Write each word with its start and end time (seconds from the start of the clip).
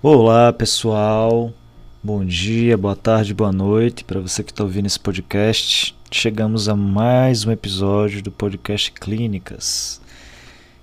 Olá 0.00 0.52
pessoal, 0.52 1.52
bom 2.00 2.24
dia, 2.24 2.78
boa 2.78 2.94
tarde, 2.94 3.34
boa 3.34 3.50
noite 3.50 4.04
para 4.04 4.20
você 4.20 4.44
que 4.44 4.52
está 4.52 4.62
ouvindo 4.62 4.86
esse 4.86 5.00
podcast. 5.00 5.92
Chegamos 6.08 6.68
a 6.68 6.76
mais 6.76 7.44
um 7.44 7.50
episódio 7.50 8.22
do 8.22 8.30
podcast 8.30 8.92
Clínicas 8.92 10.00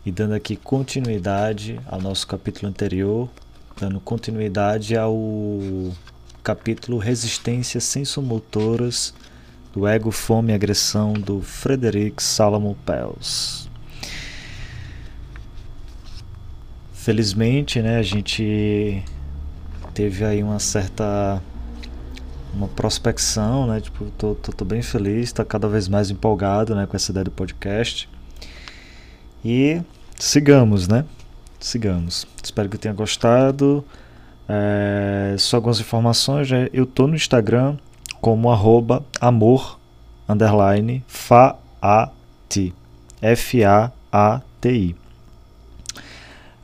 e 0.06 0.12
dando 0.12 0.34
aqui 0.34 0.58
continuidade 0.58 1.80
ao 1.88 2.02
nosso 2.02 2.28
capítulo 2.28 2.68
anterior, 2.68 3.30
dando 3.80 4.02
continuidade 4.02 4.98
ao 4.98 5.18
capítulo 6.44 6.98
Resistências 6.98 7.86
Sensomotoras 7.86 9.14
do 9.72 9.88
Ego, 9.88 10.12
Fome 10.12 10.52
e 10.52 10.56
Agressão 10.56 11.14
do 11.14 11.40
Frederic 11.40 12.22
Salomon 12.22 12.76
Pels. 12.86 13.65
Felizmente, 17.06 17.84
né, 17.84 18.00
a 18.00 18.02
gente 18.02 19.04
teve 19.94 20.26
aí 20.26 20.42
uma 20.42 20.58
certa 20.58 21.40
uma 22.52 22.68
prospecção, 22.68 23.68
né? 23.68 23.80
Tipo, 23.80 24.06
tô, 24.18 24.34
tô, 24.34 24.52
tô 24.52 24.66
bem 24.66 24.82
feliz, 24.82 25.32
tá 25.32 25.46
cada 25.46 25.68
vez 25.68 25.88
mais 25.88 26.10
empolgado, 26.10 26.74
né, 26.74 26.88
com 26.88 26.96
essa 26.96 27.12
ideia 27.12 27.26
do 27.26 27.30
podcast. 27.30 28.10
E 29.44 29.84
sigamos, 30.18 30.88
né? 30.88 31.06
Sigamos. 31.60 32.26
Espero 32.44 32.70
que 32.70 32.78
tenha 32.80 32.94
gostado. 32.96 33.86
É, 34.50 35.36
só 35.38 35.58
algumas 35.58 35.80
informações, 35.80 36.50
né? 36.50 36.70
eu 36.74 36.88
tô 36.88 37.06
no 37.06 37.14
Instagram 37.14 37.78
como 38.20 38.50
arroba 38.50 39.06
amor 39.22 39.80
underline 40.28 41.04
fa-a-t 41.08 42.74
F-A-A-T-I 43.22 45.05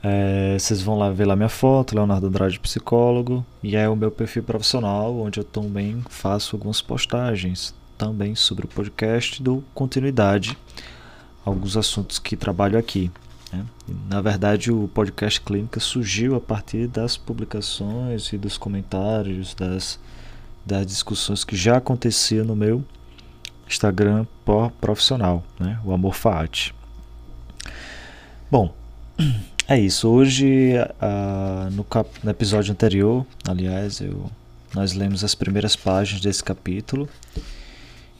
é, 0.04 0.58
vocês 0.58 0.82
vão 0.82 0.98
lá 0.98 1.12
ver 1.12 1.26
lá 1.26 1.36
minha 1.36 1.50
foto, 1.50 1.96
Leonardo 1.96 2.28
Andrade 2.28 2.60
Psicólogo, 2.60 3.46
e 3.62 3.76
é 3.76 3.88
o 3.88 3.96
meu 3.96 4.10
perfil 4.10 4.44
profissional, 4.44 5.16
onde 5.20 5.40
eu 5.40 5.44
também 5.44 6.04
faço 6.10 6.56
algumas 6.56 6.82
postagens 6.82 7.74
também 7.98 8.34
sobre 8.34 8.66
o 8.66 8.68
podcast 8.68 9.44
do 9.44 9.64
Continuidade, 9.76 10.58
alguns 11.46 11.78
assuntos 11.78 12.18
que 12.18 12.36
trabalho 12.36 12.80
aqui. 12.80 13.12
Né? 13.54 13.64
Na 14.10 14.22
verdade, 14.22 14.72
o 14.72 14.88
podcast 14.88 15.40
Clínica 15.40 15.80
surgiu 15.80 16.36
a 16.36 16.42
partir 16.42 16.88
das 16.88 17.16
publicações 17.16 18.34
e 18.34 18.40
dos 18.40 18.58
comentários, 18.58 19.54
das, 19.54 20.00
das 20.66 20.88
discussões 20.88 21.44
que 21.44 21.56
já 21.56 21.78
aconteciam 21.78 22.44
no 22.44 22.56
meu 22.56 22.84
Instagram 23.68 24.26
profissional, 24.80 25.44
né? 25.60 25.80
o 25.86 25.94
Amor 25.94 26.16
Faat. 26.16 26.74
Bom, 28.50 28.74
é 29.74 29.80
isso. 29.80 30.10
Hoje, 30.10 30.74
uh, 30.78 31.72
no, 31.72 31.84
cap 31.84 32.10
no 32.24 32.30
episódio 32.30 32.74
anterior, 32.74 33.26
aliás, 33.48 34.02
eu, 34.02 34.30
nós 34.74 34.92
lemos 34.92 35.24
as 35.24 35.34
primeiras 35.34 35.78
páginas 35.78 36.22
desse 36.22 36.44
capítulo. 36.44 37.08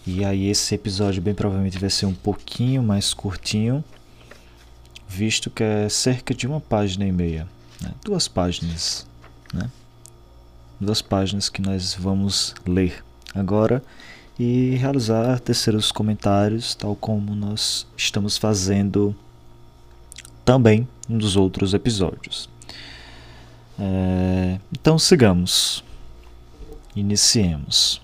E 0.08 0.24
aí, 0.24 0.48
esse 0.48 0.74
episódio 0.74 1.22
bem 1.22 1.34
provavelmente 1.34 1.78
vai 1.78 1.90
ser 1.90 2.06
um 2.06 2.14
pouquinho 2.14 2.82
mais 2.82 3.14
curtinho, 3.14 3.84
visto 5.10 5.50
que 5.50 5.62
é 5.62 5.90
cerca 5.90 6.34
de 6.34 6.48
uma 6.48 6.62
página 6.62 7.06
e 7.06 7.12
meia. 7.12 7.46
Né? 7.82 7.92
Duas 8.04 8.30
páginas. 8.30 9.06
Né? 9.54 9.70
Duas 10.80 11.02
páginas 11.02 11.50
que 11.50 11.62
nós 11.62 11.94
vamos 11.94 12.56
ler 12.66 13.04
agora 13.36 13.84
e 14.40 14.76
realizar 14.78 15.38
terceiros 15.42 15.92
comentários, 15.92 16.76
tal 16.76 16.96
como 16.96 17.36
nós 17.36 17.86
estamos 17.98 18.38
fazendo 18.38 19.14
também 20.44 20.88
nos 21.08 21.36
outros 21.36 21.74
episódios. 21.74 22.50
É, 23.80 24.60
então 24.72 24.98
sigamos. 24.98 25.84
Iniciemos. 26.96 28.02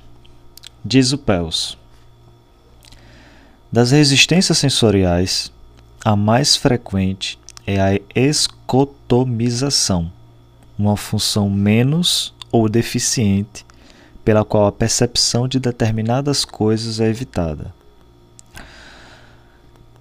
Diz 0.83 1.11
o 1.11 1.17
Pels. 1.17 1.77
Das 3.71 3.91
resistências 3.91 4.57
sensoriais, 4.57 5.51
a 6.03 6.15
mais 6.15 6.55
frequente 6.55 7.37
é 7.65 7.81
a 7.81 7.99
escotomização, 8.15 10.11
uma 10.79 10.95
função 10.95 11.49
menos 11.49 12.33
ou 12.49 12.69
deficiente 12.69 13.65
pela 14.23 14.45
qual 14.45 14.67
a 14.67 14.71
percepção 14.71 15.47
de 15.47 15.59
determinadas 15.59 16.45
coisas 16.45 17.01
é 17.01 17.09
evitada 17.09 17.76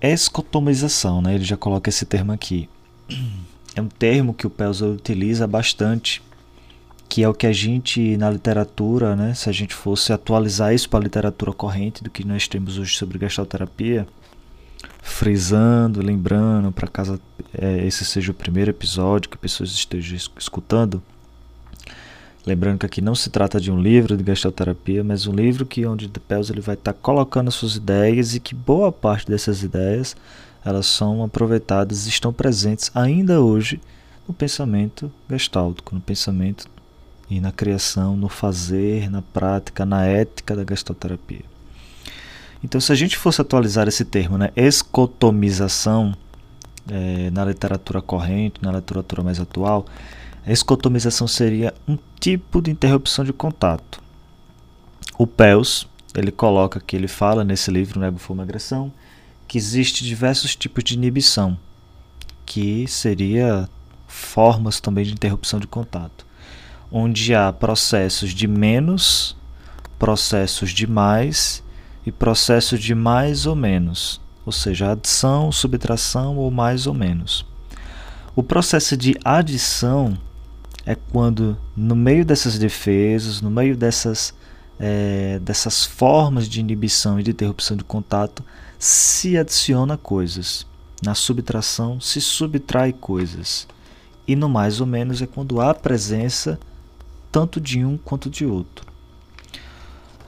escotomização, 0.09 1.21
né? 1.21 1.35
ele 1.35 1.45
já 1.45 1.57
coloca 1.57 1.89
esse 1.89 2.05
termo 2.05 2.33
aqui. 2.33 2.69
É 3.75 3.83
um 3.83 3.89
termo 3.89 4.33
que 4.33 4.47
o 4.47 4.51
Pelzer 4.51 4.89
utiliza 4.89 5.47
bastante, 5.47 6.23
que 7.09 7.23
é 7.23 7.29
o 7.29 7.35
que 7.35 7.47
a 7.47 7.53
gente 7.53 8.17
na 8.17 8.31
literatura, 8.31 9.15
né, 9.15 9.35
se 9.35 9.49
a 9.49 9.53
gente 9.53 9.75
fosse 9.75 10.13
atualizar 10.13 10.75
isso 10.75 10.89
para 10.89 11.01
a 11.01 11.03
literatura 11.03 11.53
corrente 11.53 12.03
do 12.03 12.11
que 12.11 12.27
nós 12.27 12.49
temos 12.49 12.79
hoje 12.79 12.97
sobre 12.97 13.19
gestalterapia, 13.19 14.07
frisando, 15.03 16.03
lembrando, 16.03 16.73
para 16.73 16.89
caso 16.89 17.21
é, 17.57 17.87
esse 17.87 18.05
seja 18.05 18.33
o 18.33 18.35
primeiro 18.35 18.71
episódio 18.71 19.31
que 19.31 19.39
pessoas 19.39 19.71
estejam 19.71 20.19
escutando, 20.37 21.03
Lembrando 22.47 22.79
que 22.79 22.87
aqui 22.87 23.01
não 23.01 23.17
se 23.17 23.29
trata 23.29 23.61
de 23.61 23.73
um 23.73 23.81
livro 23.81 24.17
de 24.17 24.25
gestalterapia, 24.25 25.03
mas 25.03 25.27
um 25.27 25.35
livro 25.35 25.67
que 25.67 25.85
onde 25.85 26.09
Pels 26.09 26.49
ele 26.49 26.61
vai 26.61 26.77
estar 26.77 26.93
tá 26.93 26.99
colocando 27.03 27.51
suas 27.51 27.75
ideias 27.75 28.37
e 28.37 28.41
que 28.41 28.55
boa 28.55 28.93
parte 28.93 29.27
dessas 29.27 29.65
ideias 29.65 30.15
elas 30.65 30.87
são 30.87 31.25
aproveitadas 31.25 32.07
e 32.07 32.09
estão 32.09 32.33
presentes 32.33 32.89
ainda 32.95 33.41
hoje 33.41 33.81
no 34.29 34.33
pensamento 34.33 35.11
gestáltico, 35.29 35.93
no 35.93 36.01
pensamento 36.01 36.69
e 37.29 37.41
na 37.41 37.51
criação, 37.51 38.17
no 38.17 38.29
fazer, 38.29 39.11
na 39.11 39.23
prática, 39.23 39.85
na 39.85 40.05
ética 40.05 40.55
da 40.55 40.65
gestalterapia. 40.69 41.43
Então, 42.63 42.81
se 42.81 42.93
a 42.93 42.95
gente 42.95 43.17
fosse 43.17 43.41
atualizar 43.41 43.89
esse 43.89 44.05
termo, 44.05 44.39
né, 44.39 44.51
escotomização, 44.55 46.15
é, 46.89 47.29
na 47.31 47.45
literatura 47.45 48.01
corrente, 48.01 48.61
na 48.63 48.71
literatura 48.73 49.23
mais 49.23 49.41
atual, 49.41 49.87
a 50.47 50.53
escotomização 50.53 51.27
seria 51.27 51.75
um 51.89 51.97
tipo 52.21 52.61
de 52.61 52.71
interrupção 52.71 53.25
de 53.25 53.33
contato. 53.33 54.03
O 55.19 55.27
Pels, 55.27 55.87
ele 56.15 56.31
coloca 56.31 56.81
que 56.81 56.97
ele 56.97 57.09
fala 57.09 57.45
nesse 57.45 57.71
livro, 57.71 58.01
Nego 58.01 58.19
Forma 58.19 58.43
Agressão, 58.43 58.93
que 59.47 59.57
existe 59.57 60.05
diversos 60.05 60.57
tipos 60.57 60.85
de 60.85 60.95
inibição, 60.95 61.59
que 62.45 62.87
seria 62.87 63.69
formas 64.07 64.81
também 64.81 65.05
de 65.05 65.13
interrupção 65.13 65.61
de 65.61 65.67
contato, 65.67 66.27
onde 66.91 67.35
há 67.35 67.53
processos 67.53 68.31
de 68.31 68.47
menos, 68.47 69.37
processos 69.99 70.71
de 70.71 70.87
mais 70.87 71.63
e 72.05 72.13
processos 72.13 72.81
de 72.81 72.95
mais 72.95 73.47
ou 73.47 73.57
menos, 73.57 74.21
ou 74.45 74.53
seja, 74.53 74.93
adição, 74.93 75.51
subtração 75.51 76.37
ou 76.37 76.51
mais 76.51 76.87
ou 76.87 76.95
menos. 76.95 77.45
O 78.35 78.43
processo 78.43 78.97
de 78.97 79.17
adição 79.25 80.17
é 80.87 80.95
quando, 80.95 81.59
no 81.77 81.97
meio 81.97 82.25
dessas 82.25 82.57
defesas, 82.59 83.41
no 83.41 83.51
meio 83.51 83.77
dessas, 83.77 84.33
é, 84.79 85.41
dessas 85.41 85.85
formas 85.85 86.49
de 86.49 86.61
inibição 86.61 87.19
e 87.19 87.25
de 87.25 87.33
interrupção 87.33 87.77
de 87.77 87.83
contato, 87.83 88.45
se 88.79 89.37
adiciona 89.37 89.97
coisas. 89.97 90.65
Na 91.03 91.15
subtração, 91.15 92.01
se 92.01 92.21
subtrai 92.21 92.93
coisas. 92.93 93.67
E 94.29 94.37
no 94.37 94.49
mais 94.49 94.81
ou 94.81 94.87
menos 94.87 95.21
é 95.21 95.27
quando 95.27 95.61
há 95.61 95.75
presença 95.75 96.59
tanto 97.33 97.61
de 97.61 97.85
um 97.85 97.99
quanto 97.99 98.31
de 98.31 98.47
outro. 98.47 98.87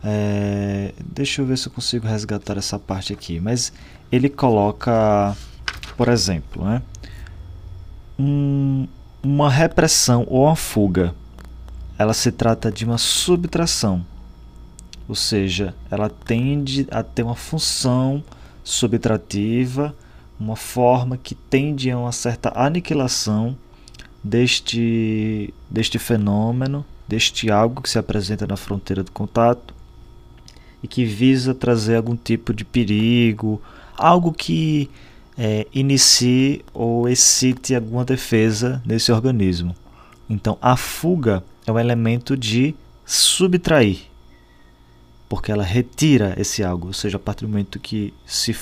É, 0.03 0.93
deixa 1.05 1.41
eu 1.41 1.47
ver 1.47 1.57
se 1.57 1.69
eu 1.69 1.73
consigo 1.73 2.07
resgatar 2.07 2.59
essa 2.59 2.79
parte 2.79 3.13
aqui. 3.13 3.41
Mas 3.41 3.73
ele 4.11 4.29
coloca, 4.29 5.37
por 5.97 6.09
exemplo, 6.09 6.65
né, 6.65 6.83
um, 8.19 8.87
uma 9.29 9.51
repressão 9.51 10.25
ou 10.27 10.47
uma 10.47 10.57
fuga, 10.57 11.15
ela 11.99 12.15
se 12.15 12.33
trata 12.33 12.73
de 12.73 12.87
uma 12.87 12.97
subtração, 12.97 14.05
ou 15.07 15.15
seja, 15.15 15.75
ela 15.91 16.09
tende 16.09 16.87
a 16.91 17.03
ter 17.03 17.25
uma 17.25 17.35
função 17.35 18.25
subtrativa, 18.65 19.95
uma 20.41 20.57
forma 20.57 21.19
que 21.19 21.35
tende 21.35 21.91
a 21.91 21.99
uma 21.99 22.11
certa 22.11 22.59
aniquilação 22.59 23.55
deste, 24.25 25.53
deste 25.69 25.99
fenômeno, 25.99 26.83
deste 27.07 27.51
algo 27.51 27.83
que 27.83 27.91
se 27.91 27.99
apresenta 27.99 28.47
na 28.47 28.57
fronteira 28.57 29.05
do 29.05 29.13
contato 29.13 29.75
e 30.83 30.89
que 30.89 31.05
visa 31.05 31.55
trazer 31.55 31.97
algum 31.97 32.17
tipo 32.17 32.55
de 32.55 32.65
perigo, 32.65 33.61
algo 33.95 34.33
que 34.33 34.89
é, 35.39 35.69
inicie 35.73 36.65
ou 36.75 37.09
excite 37.09 37.73
alguma 37.73 38.05
defesa 38.05 38.83
nesse 38.85 39.13
organismo. 39.13 39.75
Então, 40.29 40.59
a 40.61 40.77
fuga 40.77 41.45
é 41.65 41.71
um 41.71 41.79
elemento 41.79 42.37
de 42.37 42.75
subtrair, 43.07 44.01
porque 45.29 45.53
ela 45.53 45.63
retira 45.63 46.35
esse 46.37 46.65
algo, 46.65 46.89
ou 46.89 46.93
seja, 46.93 47.17
a 47.17 47.21
partir 47.21 47.45
do 47.45 47.49
momento 47.49 47.79
que 47.79 48.13
se 48.27 48.55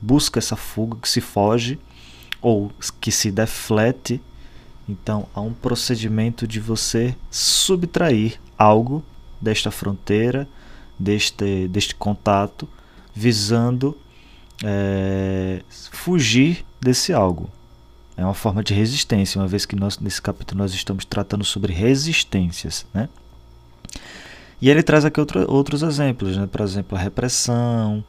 busca 0.00 0.38
essa 0.38 0.54
fuga, 0.56 0.96
que 1.02 1.08
se 1.08 1.20
foge 1.20 1.78
ou 2.40 2.70
que 3.00 3.10
se 3.10 3.30
deflete, 3.30 4.20
Então, 4.90 5.28
há 5.32 5.40
um 5.40 5.52
procedimento 5.52 6.48
de 6.48 6.58
você 6.58 7.14
subtrair 7.30 8.40
algo 8.58 9.04
desta 9.40 9.70
fronteira, 9.70 10.48
deste, 10.98 11.68
deste 11.68 11.94
contato, 11.94 12.68
visando 13.14 13.96
é, 14.64 15.62
fugir 15.90 16.64
desse 16.80 17.12
algo. 17.12 17.50
É 18.16 18.24
uma 18.24 18.34
forma 18.34 18.62
de 18.62 18.74
resistência, 18.74 19.40
uma 19.40 19.48
vez 19.48 19.64
que 19.64 19.74
nós, 19.74 19.98
nesse 19.98 20.20
capítulo 20.20 20.58
nós 20.58 20.74
estamos 20.74 21.04
tratando 21.04 21.44
sobre 21.44 21.72
resistências. 21.72 22.84
Né? 22.92 23.08
E 24.60 24.68
ele 24.68 24.82
traz 24.82 25.04
aqui 25.04 25.18
outro, 25.18 25.50
outros 25.50 25.82
exemplos, 25.82 26.36
né? 26.36 26.46
por 26.46 26.60
exemplo, 26.60 26.98
a 26.98 27.00
repressão, 27.00 28.04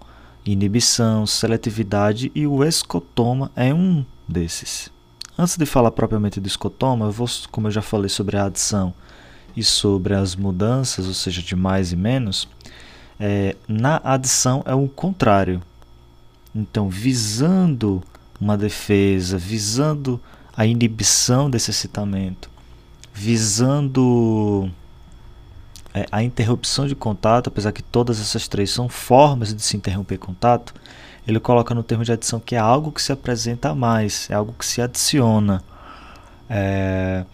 inibição, 0.46 1.26
seletividade 1.26 2.32
e 2.36 2.46
o 2.46 2.64
escotoma 2.64 3.52
é 3.56 3.74
um 3.74 4.06
desses. 4.28 4.92
Antes 5.38 5.56
de 5.56 5.66
falar 5.66 5.92
propriamente 5.92 6.42
do 6.42 6.48
escotoma, 6.48 7.06
eu 7.06 7.12
vou, 7.12 7.28
como 7.50 7.68
eu 7.68 7.72
já 7.72 7.82
falei 7.82 8.10
sobre 8.10 8.38
a 8.38 8.46
adição 8.46 8.94
e 9.56 9.64
sobre 9.64 10.14
as 10.14 10.36
mudanças, 10.36 11.08
ou 11.08 11.14
seja, 11.14 11.42
de 11.42 11.56
mais 11.56 11.92
e 11.92 11.96
menos, 11.96 12.50
é, 13.20 13.56
na 13.68 14.02
adição 14.04 14.62
é 14.66 14.76
o 14.76 14.88
contrário. 14.88 15.62
Então, 16.54 16.90
visando 16.90 18.04
uma 18.40 18.58
defesa, 18.58 19.38
visando 19.38 20.20
a 20.56 20.66
inibição 20.66 21.50
desse 21.50 21.72
excitamento, 21.72 22.50
visando 23.14 24.70
é, 25.94 26.06
a 26.12 26.24
interrupção 26.24 26.88
de 26.88 26.96
contato, 26.96 27.48
apesar 27.48 27.72
que 27.72 27.84
todas 27.84 28.20
essas 28.20 28.48
três 28.48 28.72
são 28.72 28.90
formas 28.90 29.54
de 29.54 29.62
se 29.62 29.78
interromper 29.78 30.18
contato, 30.18 30.74
ele 31.28 31.40
coloca 31.40 31.76
no 31.76 31.84
termo 31.84 32.04
de 32.04 32.12
adição 32.12 32.40
que 32.40 32.56
é 32.56 32.60
algo 32.60 32.92
que 32.92 33.02
se 33.02 33.12
apresenta 33.12 33.70
a 33.70 33.76
mais, 33.76 34.30
é 34.30 34.34
algo 34.34 34.54
que 34.54 34.66
se 34.66 34.82
adiciona. 34.82 35.64
É, 36.50 37.26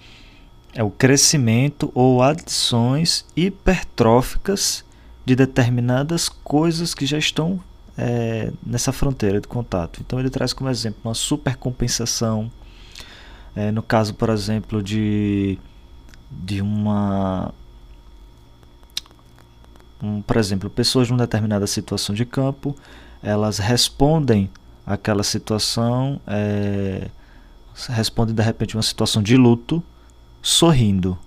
é 0.76 0.84
o 0.84 0.92
crescimento 0.92 1.92
ou 1.96 2.22
adições 2.22 3.26
hipertróficas 3.36 4.86
de 5.26 5.36
determinadas 5.36 6.30
coisas 6.30 6.94
que 6.94 7.06
já 7.06 7.18
estão 7.18 7.60
é, 7.98 8.52
nessa 8.64 8.92
fronteira 8.92 9.42
de 9.42 9.48
contato. 9.48 10.00
Então 10.06 10.20
ele 10.20 10.30
traz 10.30 10.54
como 10.54 10.70
exemplo 10.70 11.00
uma 11.04 11.16
supercompensação, 11.16 12.52
é, 13.56 13.72
no 13.72 13.82
caso, 13.82 14.14
por 14.14 14.30
exemplo, 14.30 14.84
de, 14.84 15.58
de 16.30 16.62
uma. 16.62 17.52
Um, 20.02 20.22
por 20.22 20.38
exemplo, 20.38 20.70
pessoas 20.70 21.10
numa 21.10 21.18
determinada 21.18 21.66
situação 21.66 22.14
de 22.14 22.24
campo, 22.24 22.76
elas 23.24 23.58
respondem 23.58 24.48
àquela 24.86 25.24
situação, 25.24 26.22
é, 26.28 27.10
respondem 27.90 28.36
de 28.36 28.44
repente 28.44 28.76
uma 28.76 28.84
situação 28.84 29.24
de 29.24 29.36
luto, 29.36 29.82
sorrindo. 30.40 31.18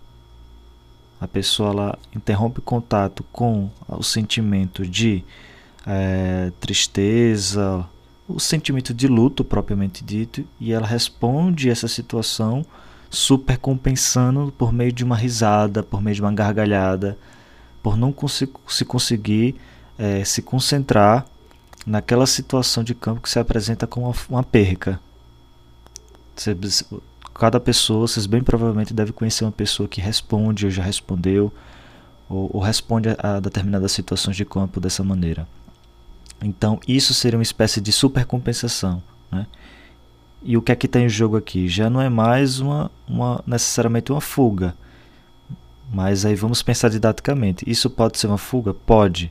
A 1.20 1.26
pessoa 1.26 1.70
ela 1.70 1.98
interrompe 2.14 2.60
o 2.60 2.62
contato 2.62 3.24
com 3.32 3.68
o 3.88 4.02
sentimento 4.04 4.86
de 4.86 5.24
é, 5.92 6.52
tristeza, 6.60 7.84
o 8.28 8.38
sentimento 8.38 8.94
de 8.94 9.08
luto 9.08 9.44
propriamente 9.44 10.04
dito, 10.04 10.44
e 10.60 10.72
ela 10.72 10.86
responde 10.86 11.68
essa 11.68 11.88
situação 11.88 12.64
super 13.10 13.58
compensando 13.58 14.54
por 14.56 14.72
meio 14.72 14.92
de 14.92 15.02
uma 15.02 15.16
risada, 15.16 15.82
por 15.82 16.00
meio 16.00 16.14
de 16.14 16.22
uma 16.22 16.32
gargalhada, 16.32 17.18
por 17.82 17.96
não 17.96 18.14
se 18.68 18.84
conseguir 18.84 19.56
é, 19.98 20.24
se 20.24 20.42
concentrar 20.42 21.26
naquela 21.84 22.26
situação 22.26 22.84
de 22.84 22.94
campo 22.94 23.22
que 23.22 23.28
se 23.28 23.40
apresenta 23.40 23.84
como 23.84 24.06
uma, 24.06 24.14
uma 24.28 24.44
perca. 24.44 25.00
Cada 27.34 27.58
pessoa, 27.58 28.06
vocês 28.06 28.26
bem 28.26 28.42
provavelmente 28.42 28.94
devem 28.94 29.12
conhecer 29.12 29.44
uma 29.44 29.50
pessoa 29.50 29.88
que 29.88 30.00
responde 30.00 30.66
ou 30.66 30.70
já 30.70 30.84
respondeu, 30.84 31.52
ou, 32.28 32.48
ou 32.54 32.60
responde 32.60 33.08
a, 33.08 33.36
a 33.36 33.40
determinadas 33.40 33.90
situações 33.90 34.36
de 34.36 34.44
campo 34.44 34.78
dessa 34.78 35.02
maneira. 35.02 35.48
Então, 36.42 36.80
isso 36.86 37.12
seria 37.12 37.38
uma 37.38 37.42
espécie 37.42 37.80
de 37.80 37.92
supercompensação. 37.92 39.02
Né? 39.30 39.46
E 40.42 40.56
o 40.56 40.62
que 40.62 40.72
é 40.72 40.76
que 40.76 40.86
está 40.86 40.98
em 40.98 41.08
jogo 41.08 41.36
aqui? 41.36 41.68
Já 41.68 41.90
não 41.90 42.00
é 42.00 42.08
mais 42.08 42.60
uma, 42.60 42.90
uma, 43.06 43.42
necessariamente 43.46 44.10
uma 44.10 44.20
fuga. 44.20 44.74
Mas 45.92 46.24
aí 46.24 46.34
vamos 46.34 46.62
pensar 46.62 46.88
didaticamente. 46.88 47.68
Isso 47.68 47.90
pode 47.90 48.18
ser 48.18 48.28
uma 48.28 48.38
fuga? 48.38 48.72
Pode. 48.72 49.30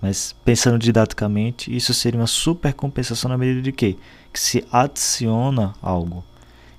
Mas 0.00 0.34
pensando 0.44 0.78
didaticamente, 0.78 1.74
isso 1.74 1.92
seria 1.92 2.18
uma 2.18 2.26
supercompensação 2.26 3.28
na 3.28 3.36
medida 3.36 3.60
de 3.60 3.72
quê? 3.72 3.96
Que 4.32 4.40
se 4.40 4.64
adiciona 4.72 5.74
algo. 5.82 6.24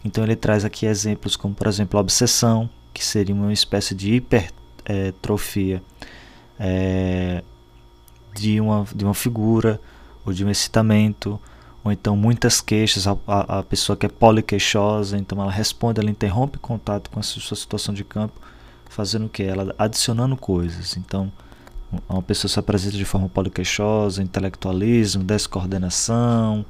Então 0.03 0.23
ele 0.23 0.35
traz 0.35 0.65
aqui 0.65 0.87
exemplos 0.87 1.35
como, 1.35 1.53
por 1.53 1.67
exemplo, 1.67 1.99
a 1.99 2.01
obsessão, 2.01 2.67
que 2.91 3.05
seria 3.05 3.35
uma 3.35 3.53
espécie 3.53 3.93
de 3.93 4.15
hipertrofia. 4.15 5.83
É, 6.59 7.43
de 8.33 8.59
uma, 8.59 8.85
de 8.95 9.03
uma 9.03 9.13
figura 9.13 9.79
ou 10.25 10.33
de 10.33 10.45
um 10.45 10.49
excitamento, 10.49 11.39
ou 11.83 11.91
então 11.91 12.15
muitas 12.15 12.61
queixas, 12.61 13.07
a, 13.07 13.17
a, 13.27 13.59
a 13.59 13.63
pessoa 13.63 13.97
que 13.97 14.05
é 14.05 14.09
poliqueixosa, 14.09 15.17
então 15.17 15.41
ela 15.41 15.51
responde, 15.51 15.99
ela 15.99 16.11
interrompe 16.11 16.59
contato 16.59 17.09
com 17.09 17.19
a 17.19 17.23
sua 17.23 17.57
situação 17.57 17.93
de 17.93 18.03
campo, 18.03 18.39
fazendo 18.89 19.25
o 19.25 19.29
que? 19.29 19.43
Ela 19.43 19.73
adicionando 19.77 20.37
coisas. 20.37 20.95
Então, 20.97 21.31
uma 22.07 22.21
pessoa 22.21 22.49
se 22.49 22.59
apresenta 22.59 22.97
de 22.97 23.05
forma 23.05 23.27
poliqueixosa, 23.27 24.21
intelectualismo, 24.21 25.23
descoordenação, 25.23 26.65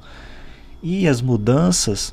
e 0.82 1.06
as 1.06 1.20
mudanças, 1.20 2.12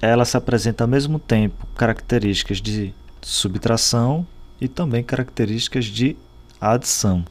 ela 0.00 0.24
se 0.24 0.36
apresenta 0.36 0.84
ao 0.84 0.88
mesmo 0.88 1.18
tempo 1.18 1.66
características 1.76 2.60
de 2.60 2.92
subtração 3.22 4.26
e 4.60 4.68
também 4.68 5.02
características 5.02 5.86
de 5.86 6.16
adição. 6.60 7.24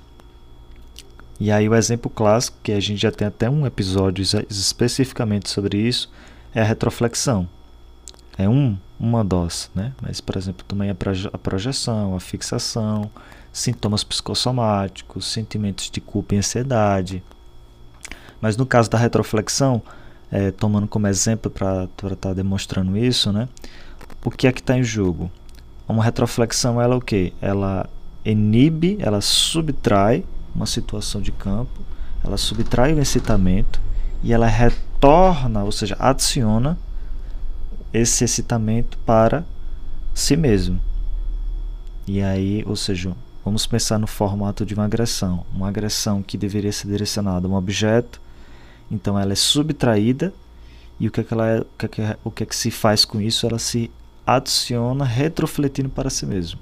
E 1.42 1.52
aí 1.52 1.68
o 1.68 1.74
exemplo 1.74 2.08
clássico, 2.08 2.56
que 2.62 2.72
a 2.72 2.80
gente 2.80 3.02
já 3.02 3.12
tem 3.12 3.28
até 3.28 3.50
um 3.50 3.66
episódio 3.66 4.24
especificamente 4.48 5.50
sobre 5.50 5.76
isso, 5.76 6.08
é 6.54 6.62
a 6.62 6.64
retroflexão. 6.64 7.50
É 8.38 8.48
um, 8.48 8.78
uma 9.00 9.24
dose, 9.24 9.68
né? 9.74 9.92
Mas, 10.00 10.22
por 10.22 10.38
exemplo, 10.38 10.64
também 10.68 10.92
a 10.92 11.38
projeção, 11.40 12.16
a 12.16 12.20
fixação, 12.20 13.10
sintomas 13.52 14.04
psicossomáticos, 14.04 15.26
sentimentos 15.26 15.90
de 15.90 16.00
culpa 16.00 16.36
e 16.36 16.38
ansiedade. 16.38 17.24
Mas 18.40 18.56
no 18.56 18.64
caso 18.64 18.92
da 18.92 19.00
retroflexão, 19.00 19.82
é, 20.32 20.52
tomando 20.52 20.88
como 20.88 21.08
exemplo 21.08 21.50
para 21.50 21.86
estar 21.86 22.16
tá 22.18 22.34
demonstrando 22.34 22.96
isso, 22.96 23.34
né? 23.34 23.50
O 24.24 24.30
que 24.30 24.46
é 24.46 24.52
que 24.52 24.62
está 24.62 24.78
em 24.78 24.84
jogo? 24.84 25.32
Uma 25.88 26.04
retroflexão, 26.04 26.80
ela 26.80 26.94
é 26.94 26.98
o 26.98 27.02
que? 27.02 27.34
Ela 27.42 27.90
inibe, 28.24 29.00
ela 29.00 29.22
subtrai 29.22 30.24
uma 30.54 30.66
situação 30.66 31.22
de 31.22 31.32
campo, 31.32 31.82
ela 32.24 32.38
subtrai 32.38 32.94
o 32.94 33.00
excitamento 33.00 33.82
e 34.24 34.34
ela 34.34 34.48
retorna, 34.48 35.64
ou 35.64 35.72
seja, 35.72 35.96
adiciona 36.00 36.78
esse 37.94 38.24
excitamento 38.24 38.98
para 39.00 39.44
si 40.14 40.38
mesmo. 40.38 40.80
E 42.08 42.22
aí, 42.22 42.64
ou 42.66 42.76
seja, 42.76 43.16
vamos 43.44 43.66
pensar 43.66 43.98
no 43.98 44.08
formato 44.08 44.66
de 44.66 44.74
uma 44.74 44.86
agressão, 44.86 45.46
uma 45.54 45.68
agressão 45.68 46.22
que 46.22 46.38
deveria 46.38 46.72
ser 46.72 46.88
direcionada 46.88 47.48
a 47.48 47.50
um 47.50 47.56
objeto, 47.56 48.22
então 48.90 49.18
ela 49.18 49.34
é 49.34 49.36
subtraída 49.36 50.34
e 51.00 51.08
o 51.08 51.12
que 51.12 51.22
é 51.22 51.24
que, 51.24 51.34
ela 51.34 51.48
é, 51.48 51.60
o 51.62 51.66
que, 51.78 51.86
é 51.86 51.88
que, 51.88 52.02
o 52.24 52.32
que, 52.32 52.44
é 52.44 52.46
que 52.46 52.56
se 52.56 52.70
faz 52.70 53.04
com 53.06 53.20
isso? 53.20 53.48
Ela 53.48 53.58
se 53.58 53.90
adiciona 54.26 55.04
retrofletindo 55.04 55.90
para 55.90 56.10
si 56.10 56.26
mesmo. 56.26 56.60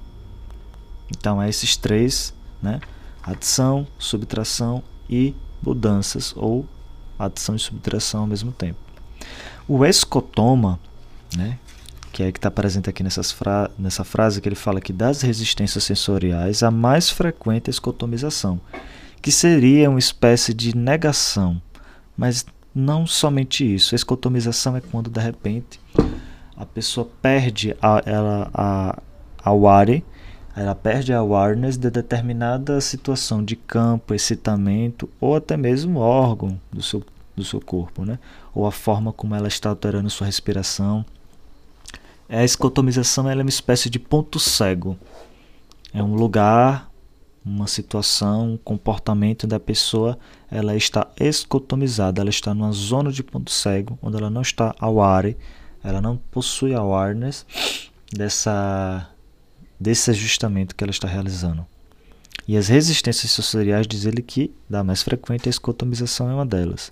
Então, 1.11 1.41
é 1.41 1.49
esses 1.49 1.75
três, 1.75 2.33
né? 2.61 2.79
Adição, 3.23 3.87
subtração 3.97 4.83
e 5.09 5.35
mudanças, 5.61 6.33
ou 6.35 6.65
adição 7.17 7.55
e 7.55 7.59
subtração 7.59 8.21
ao 8.21 8.27
mesmo 8.27 8.51
tempo. 8.51 8.79
O 9.67 9.85
escotoma, 9.85 10.79
né, 11.35 11.57
que 12.11 12.23
é 12.23 12.31
que 12.31 12.37
está 12.37 12.49
presente 12.49 12.89
aqui 12.89 13.03
fra 13.33 13.69
nessa 13.77 14.03
frase, 14.03 14.41
que 14.41 14.49
ele 14.49 14.55
fala 14.55 14.81
que 14.81 14.91
das 14.91 15.21
resistências 15.21 15.83
sensoriais, 15.83 16.63
a 16.63 16.71
mais 16.71 17.09
frequente 17.09 17.67
é 17.67 17.69
a 17.69 17.71
escotomização, 17.71 18.59
que 19.21 19.31
seria 19.31 19.89
uma 19.89 19.99
espécie 19.99 20.53
de 20.53 20.75
negação, 20.75 21.61
mas 22.17 22.45
não 22.73 23.05
somente 23.05 23.63
isso. 23.75 23.93
A 23.93 23.97
escotomização 23.97 24.75
é 24.75 24.81
quando, 24.81 25.09
de 25.09 25.19
repente, 25.19 25.79
a 26.55 26.65
pessoa 26.65 27.07
perde 27.21 27.75
a, 27.81 28.01
ela, 28.05 28.49
a, 28.53 29.01
a 29.43 29.53
ware, 29.53 30.03
ela 30.59 30.75
perde 30.75 31.13
a 31.13 31.19
awareness 31.19 31.77
de 31.77 31.89
determinada 31.89 32.81
situação 32.81 33.41
de 33.41 33.55
campo, 33.55 34.13
excitamento 34.13 35.09
ou 35.17 35.37
até 35.37 35.55
mesmo 35.55 36.01
órgão 36.01 36.59
do 36.69 36.83
seu, 36.83 37.01
do 37.33 37.45
seu 37.45 37.61
corpo, 37.61 38.03
né? 38.03 38.19
ou 38.53 38.67
a 38.67 38.71
forma 38.71 39.13
como 39.13 39.33
ela 39.33 39.47
está 39.47 39.69
alterando 39.69 40.09
sua 40.09 40.27
respiração. 40.27 41.05
A 42.27 42.43
escotomização 42.43 43.29
é 43.29 43.35
uma 43.35 43.47
espécie 43.47 43.89
de 43.89 43.99
ponto 43.99 44.37
cego. 44.37 44.97
É 45.93 46.03
um 46.03 46.13
lugar, 46.13 46.91
uma 47.45 47.65
situação, 47.65 48.51
um 48.51 48.57
comportamento 48.57 49.47
da 49.47 49.61
pessoa, 49.61 50.19
ela 50.51 50.75
está 50.75 51.07
escotomizada, 51.17 52.19
ela 52.19 52.29
está 52.29 52.53
numa 52.53 52.73
zona 52.73 53.13
de 53.13 53.23
ponto 53.23 53.49
cego, 53.49 53.97
onde 54.01 54.17
ela 54.17 54.29
não 54.29 54.41
está 54.41 54.75
aware, 54.77 55.37
ela 55.81 56.01
não 56.01 56.17
possui 56.17 56.73
awareness 56.73 57.45
dessa 58.11 59.09
desse 59.79 60.11
ajustamento 60.11 60.75
que 60.75 60.83
ela 60.83 60.91
está 60.91 61.07
realizando. 61.07 61.65
E 62.47 62.57
as 62.57 62.67
resistências 62.67 63.31
sensoriais 63.31 63.87
diz 63.87 64.05
ele 64.05 64.21
que 64.21 64.53
da 64.69 64.83
mais 64.83 65.03
frequente 65.03 65.47
a 65.47 65.51
escotomização 65.51 66.29
é 66.29 66.33
uma 66.33 66.45
delas, 66.45 66.91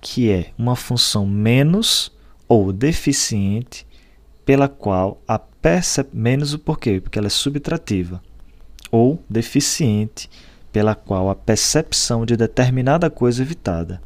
que 0.00 0.30
é 0.30 0.52
uma 0.58 0.76
função 0.76 1.24
menos 1.24 2.12
ou 2.48 2.72
deficiente 2.72 3.86
pela 4.44 4.68
qual 4.68 5.22
a 5.26 5.38
percep 5.38 6.10
menos 6.12 6.52
o 6.52 6.58
porquê, 6.58 7.00
porque 7.00 7.18
ela 7.18 7.28
é 7.28 7.30
subtrativa, 7.30 8.20
ou 8.90 9.22
deficiente 9.30 10.28
pela 10.70 10.94
qual 10.94 11.30
a 11.30 11.34
percepção 11.34 12.26
de 12.26 12.36
determinada 12.36 13.08
coisa 13.08 13.40
é 13.40 13.44
evitada. 13.44 14.02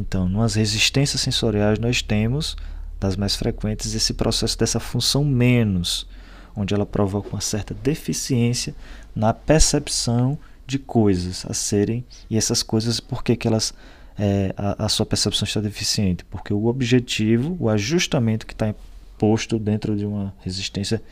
Então, 0.00 0.28
nas 0.28 0.54
resistências 0.54 1.20
sensoriais 1.20 1.78
nós 1.78 2.02
temos 2.02 2.56
das 2.98 3.14
mais 3.16 3.36
frequentes 3.36 3.94
esse 3.94 4.14
processo 4.14 4.58
dessa 4.58 4.80
função 4.80 5.22
menos, 5.22 6.08
onde 6.56 6.74
ela 6.74 6.86
provoca 6.86 7.28
uma 7.30 7.40
certa 7.40 7.74
deficiência 7.74 8.74
na 9.14 9.32
percepção 9.32 10.38
de 10.66 10.78
coisas 10.78 11.44
a 11.48 11.52
serem 11.52 12.04
e 12.30 12.36
essas 12.36 12.62
coisas 12.62 13.00
por 13.00 13.22
que, 13.22 13.36
que 13.36 13.46
elas 13.46 13.74
é, 14.18 14.54
a, 14.56 14.86
a, 14.86 14.88
sua 14.88 15.04
percepção 15.04 15.44
está 15.44 15.60
deficiente? 15.60 16.24
Porque 16.24 16.54
o 16.54 16.66
objetivo 16.66 17.56
o 17.60 17.68
ajustamento 17.68 18.46
que 18.46 18.52
está 18.52 18.74
posto 19.18 19.58
dentro 19.58 19.96
de 19.96 20.06
uma 20.06 20.34
resistência 20.40 21.02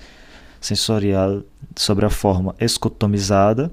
sensorial 0.61 1.43
sobre 1.77 2.07
a 2.07 2.11
forma 2.11 2.55
escotomizada 2.61 3.71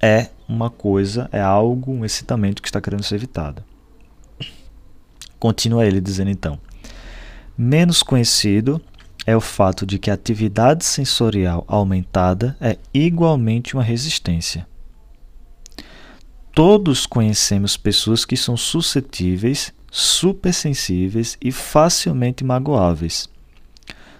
é 0.00 0.28
uma 0.48 0.70
coisa 0.70 1.28
é 1.30 1.40
algo 1.40 1.92
um 1.92 2.04
excitamento 2.04 2.62
que 2.62 2.68
está 2.68 2.80
querendo 2.80 3.02
ser 3.02 3.16
evitado. 3.16 3.62
Continua 5.38 5.86
ele 5.86 6.00
dizendo 6.00 6.30
então 6.30 6.58
menos 7.56 8.02
conhecido 8.02 8.80
é 9.30 9.36
o 9.36 9.40
fato 9.40 9.86
de 9.86 9.96
que 9.96 10.10
a 10.10 10.14
atividade 10.14 10.84
sensorial 10.84 11.64
aumentada 11.68 12.56
é 12.60 12.76
igualmente 12.92 13.74
uma 13.74 13.82
resistência. 13.82 14.66
Todos 16.52 17.06
conhecemos 17.06 17.76
pessoas 17.76 18.24
que 18.24 18.36
são 18.36 18.56
suscetíveis, 18.56 19.72
supersensíveis 19.88 21.38
e 21.40 21.52
facilmente 21.52 22.42
magoáveis. 22.42 23.28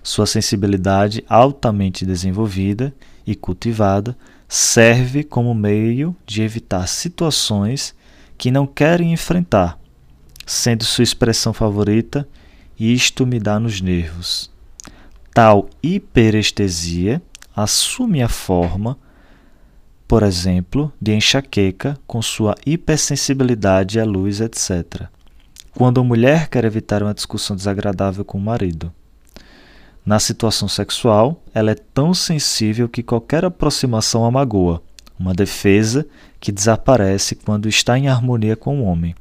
Sua 0.00 0.26
sensibilidade 0.26 1.24
altamente 1.28 2.06
desenvolvida 2.06 2.94
e 3.26 3.34
cultivada 3.34 4.16
serve 4.48 5.24
como 5.24 5.52
meio 5.56 6.14
de 6.24 6.42
evitar 6.42 6.86
situações 6.86 7.96
que 8.38 8.52
não 8.52 8.64
querem 8.64 9.12
enfrentar, 9.12 9.76
sendo 10.46 10.84
sua 10.84 11.02
expressão 11.02 11.52
favorita: 11.52 12.28
Isto 12.78 13.26
me 13.26 13.40
dá 13.40 13.58
nos 13.58 13.80
nervos. 13.80 14.50
Tal 15.32 15.68
hiperestesia 15.82 17.22
assume 17.54 18.22
a 18.22 18.28
forma, 18.28 18.98
por 20.06 20.24
exemplo, 20.24 20.92
de 21.00 21.14
enxaqueca 21.14 21.96
com 22.06 22.20
sua 22.20 22.54
hipersensibilidade 22.66 24.00
à 24.00 24.04
luz, 24.04 24.40
etc. 24.40 25.06
Quando 25.72 26.00
a 26.00 26.04
mulher 26.04 26.48
quer 26.48 26.64
evitar 26.64 27.02
uma 27.02 27.14
discussão 27.14 27.54
desagradável 27.54 28.24
com 28.24 28.38
o 28.38 28.40
marido. 28.40 28.92
Na 30.04 30.18
situação 30.18 30.66
sexual, 30.66 31.40
ela 31.54 31.70
é 31.70 31.76
tão 31.76 32.12
sensível 32.12 32.88
que 32.88 33.02
qualquer 33.02 33.44
aproximação 33.44 34.24
a 34.24 34.30
magoa, 34.30 34.82
uma 35.16 35.32
defesa 35.32 36.06
que 36.40 36.50
desaparece 36.50 37.36
quando 37.36 37.68
está 37.68 37.96
em 37.96 38.08
harmonia 38.08 38.56
com 38.56 38.80
o 38.80 38.84
homem. 38.84 39.14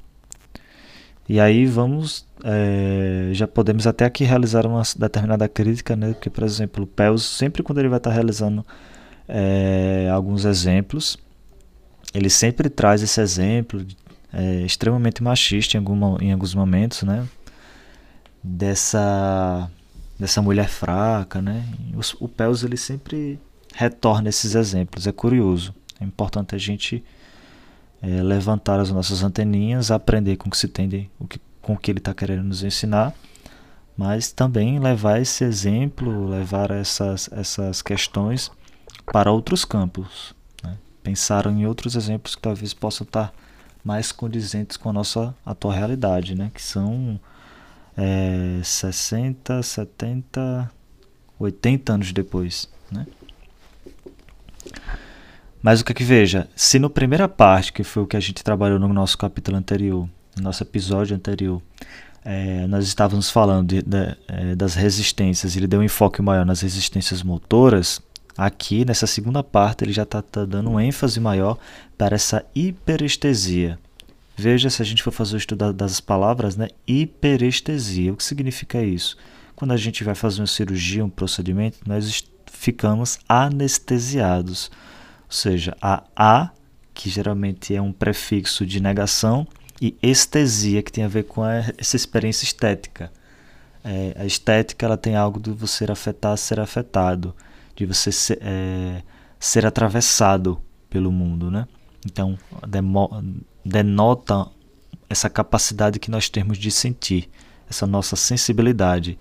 E 1.30 1.40
aí 1.40 1.68
vamos, 1.68 2.26
é, 2.44 3.30
já 3.34 3.48
podemos 3.48 3.86
até 3.86 4.04
aqui 4.04 4.24
realizar 4.24 4.66
uma 4.66 4.82
determinada 4.98 5.48
crítica, 5.48 5.96
né? 5.96 6.14
Porque, 6.14 6.28
por 6.28 6.44
exemplo, 6.44 6.84
o 6.86 6.88
Pels, 6.88 7.24
sempre 7.24 7.62
quando 7.62 7.78
ele 7.78 7.88
vai 7.88 7.98
estar 7.98 8.10
realizando 8.10 8.66
é, 9.28 10.10
alguns 10.12 10.44
exemplos, 10.44 11.20
ele 12.16 12.32
sempre 12.32 12.68
traz 12.68 13.04
esse 13.04 13.22
exemplo 13.22 13.86
é, 14.34 14.62
extremamente 14.62 15.22
machista 15.22 15.78
em, 15.78 15.80
alguma, 15.80 16.18
em 16.20 16.32
alguns 16.32 16.56
momentos, 16.56 17.04
né? 17.04 17.28
Dessa, 18.44 19.70
dessa 20.18 20.42
mulher 20.42 20.68
fraca, 20.68 21.44
né? 21.44 21.64
O, 21.94 22.26
o 22.26 22.28
Pels, 22.28 22.64
ele 22.64 22.78
sempre 22.78 23.40
retorna 23.76 24.30
esses 24.30 24.56
exemplos, 24.56 25.06
é 25.06 25.12
curioso. 25.12 25.76
É 26.02 26.04
importante 26.06 26.56
a 26.56 26.58
gente 26.58 27.04
é, 28.02 28.22
levantar 28.22 28.80
as 28.80 28.92
nossas 28.92 29.24
anteninhas, 29.24 29.92
aprender 29.92 30.38
com 30.38 30.48
o 30.48 30.52
que 30.52 30.58
se 30.58 30.68
tem, 30.68 31.10
o 31.20 31.28
que, 31.28 31.40
com 31.62 31.74
o 31.74 31.78
que 31.78 31.92
ele 31.92 32.00
está 32.00 32.14
querendo 32.14 32.44
nos 32.44 32.64
ensinar, 32.64 33.14
mas 33.98 34.32
também 34.32 34.80
levar 34.80 35.22
esse 35.22 35.44
exemplo, 35.44 36.28
levar 36.28 36.72
essas, 36.72 37.30
essas 37.34 37.82
questões 37.82 38.50
para 39.12 39.32
outros 39.32 39.66
campos. 39.66 40.34
Né? 40.64 40.78
Pensar 41.04 41.46
em 41.48 41.66
outros 41.66 41.96
exemplos 41.96 42.36
que 42.36 42.42
talvez 42.42 42.74
possam 42.74 43.06
estar 43.06 43.34
mais 43.84 44.12
condizentes 44.12 44.78
com 44.78 44.90
a 44.90 44.94
nossa 44.94 45.36
atual 45.46 45.74
realidade, 45.74 46.36
né? 46.36 46.50
que 46.54 46.62
são 46.62 47.20
é, 47.98 48.62
60, 48.64 49.62
70, 49.62 50.72
80 51.38 51.94
anos 51.94 52.14
depois. 52.14 52.70
Né? 52.90 53.06
Mas 55.62 55.82
o 55.82 55.86
que 55.86 55.92
é 55.92 55.96
que 55.96 56.04
veja, 56.04 56.48
se 56.56 56.80
na 56.80 56.90
primeira 56.90 57.28
parte, 57.28 57.74
que 57.74 57.84
foi 57.84 58.04
o 58.04 58.08
que 58.08 58.16
a 58.16 58.20
gente 58.20 58.44
trabalhou 58.44 58.80
no 58.80 58.88
nosso 58.90 59.18
capítulo 59.18 59.58
anterior, 59.58 60.08
no 60.38 60.44
nosso 60.44 60.64
episódio 60.64 61.16
anterior, 61.16 61.62
é, 62.24 62.66
nós 62.68 62.86
estávamos 62.86 63.30
falando 63.30 63.68
de, 63.68 63.82
de, 63.82 64.16
é, 64.28 64.56
das 64.56 64.76
resistências, 64.76 65.56
ele 65.56 65.68
deu 65.68 65.82
um 65.82 65.84
enfoque 65.84 66.22
maior 66.22 66.46
nas 66.46 66.62
resistências 66.62 67.24
motoras, 67.24 68.02
aqui 68.38 68.86
nessa 68.86 69.06
segunda 69.06 69.44
parte 69.44 69.84
ele 69.84 69.92
já 69.92 70.04
está 70.04 70.22
tá 70.22 70.46
dando 70.46 70.70
um 70.70 70.80
ênfase 70.80 71.20
maior 71.20 71.58
para 71.98 72.16
essa 72.16 72.46
hiperestesia. 72.56 73.78
Veja 74.38 74.70
se 74.70 74.82
a 74.82 74.86
gente 74.86 75.04
for 75.04 75.12
fazer 75.12 75.36
o 75.36 75.38
estudo 75.38 75.74
das 75.74 76.00
palavras, 76.00 76.56
né? 76.56 76.70
Hiperestesia. 76.88 78.14
O 78.14 78.16
que 78.16 78.24
significa 78.24 78.82
isso? 78.82 79.18
Quando 79.54 79.74
a 79.74 79.78
gente 79.78 80.02
vai 80.02 80.16
fazer 80.16 80.40
uma 80.40 80.48
cirurgia, 80.48 81.04
um 81.04 81.10
procedimento, 81.10 81.80
nós 81.86 82.24
ficamos 82.50 83.20
anestesiados. 83.28 84.72
Ou 85.30 85.34
seja, 85.34 85.78
a 85.80 86.04
a, 86.16 86.50
que 86.92 87.08
geralmente 87.08 87.76
é 87.76 87.82
um 87.82 87.94
prefixo 87.94 88.66
de 88.66 88.80
negação, 88.80 89.48
e 89.82 89.96
estesia, 90.02 90.84
que 90.84 90.92
tem 90.92 91.04
a 91.04 91.08
ver 91.08 91.24
com 91.24 91.46
essa 91.46 91.96
experiência 91.96 92.44
estética. 92.44 93.12
É, 93.84 94.14
a 94.18 94.26
estética 94.26 94.86
ela 94.86 94.98
tem 94.98 95.16
algo 95.16 95.40
de 95.40 95.52
você 95.52 95.90
afetar, 95.90 96.36
ser 96.36 96.60
afetado, 96.60 97.34
de 97.76 97.86
você 97.86 98.12
ser, 98.12 98.40
é, 98.42 99.02
ser 99.40 99.66
atravessado 99.66 100.60
pelo 100.90 101.12
mundo. 101.12 101.50
Né? 101.50 101.66
Então, 102.06 102.38
demo, 102.68 103.10
denota 103.64 104.48
essa 105.10 105.30
capacidade 105.30 106.00
que 106.00 106.12
nós 106.12 106.28
temos 106.28 106.58
de 106.58 106.72
sentir, 106.72 107.30
essa 107.70 107.88
nossa 107.88 108.16
sensibilidade. 108.16 109.18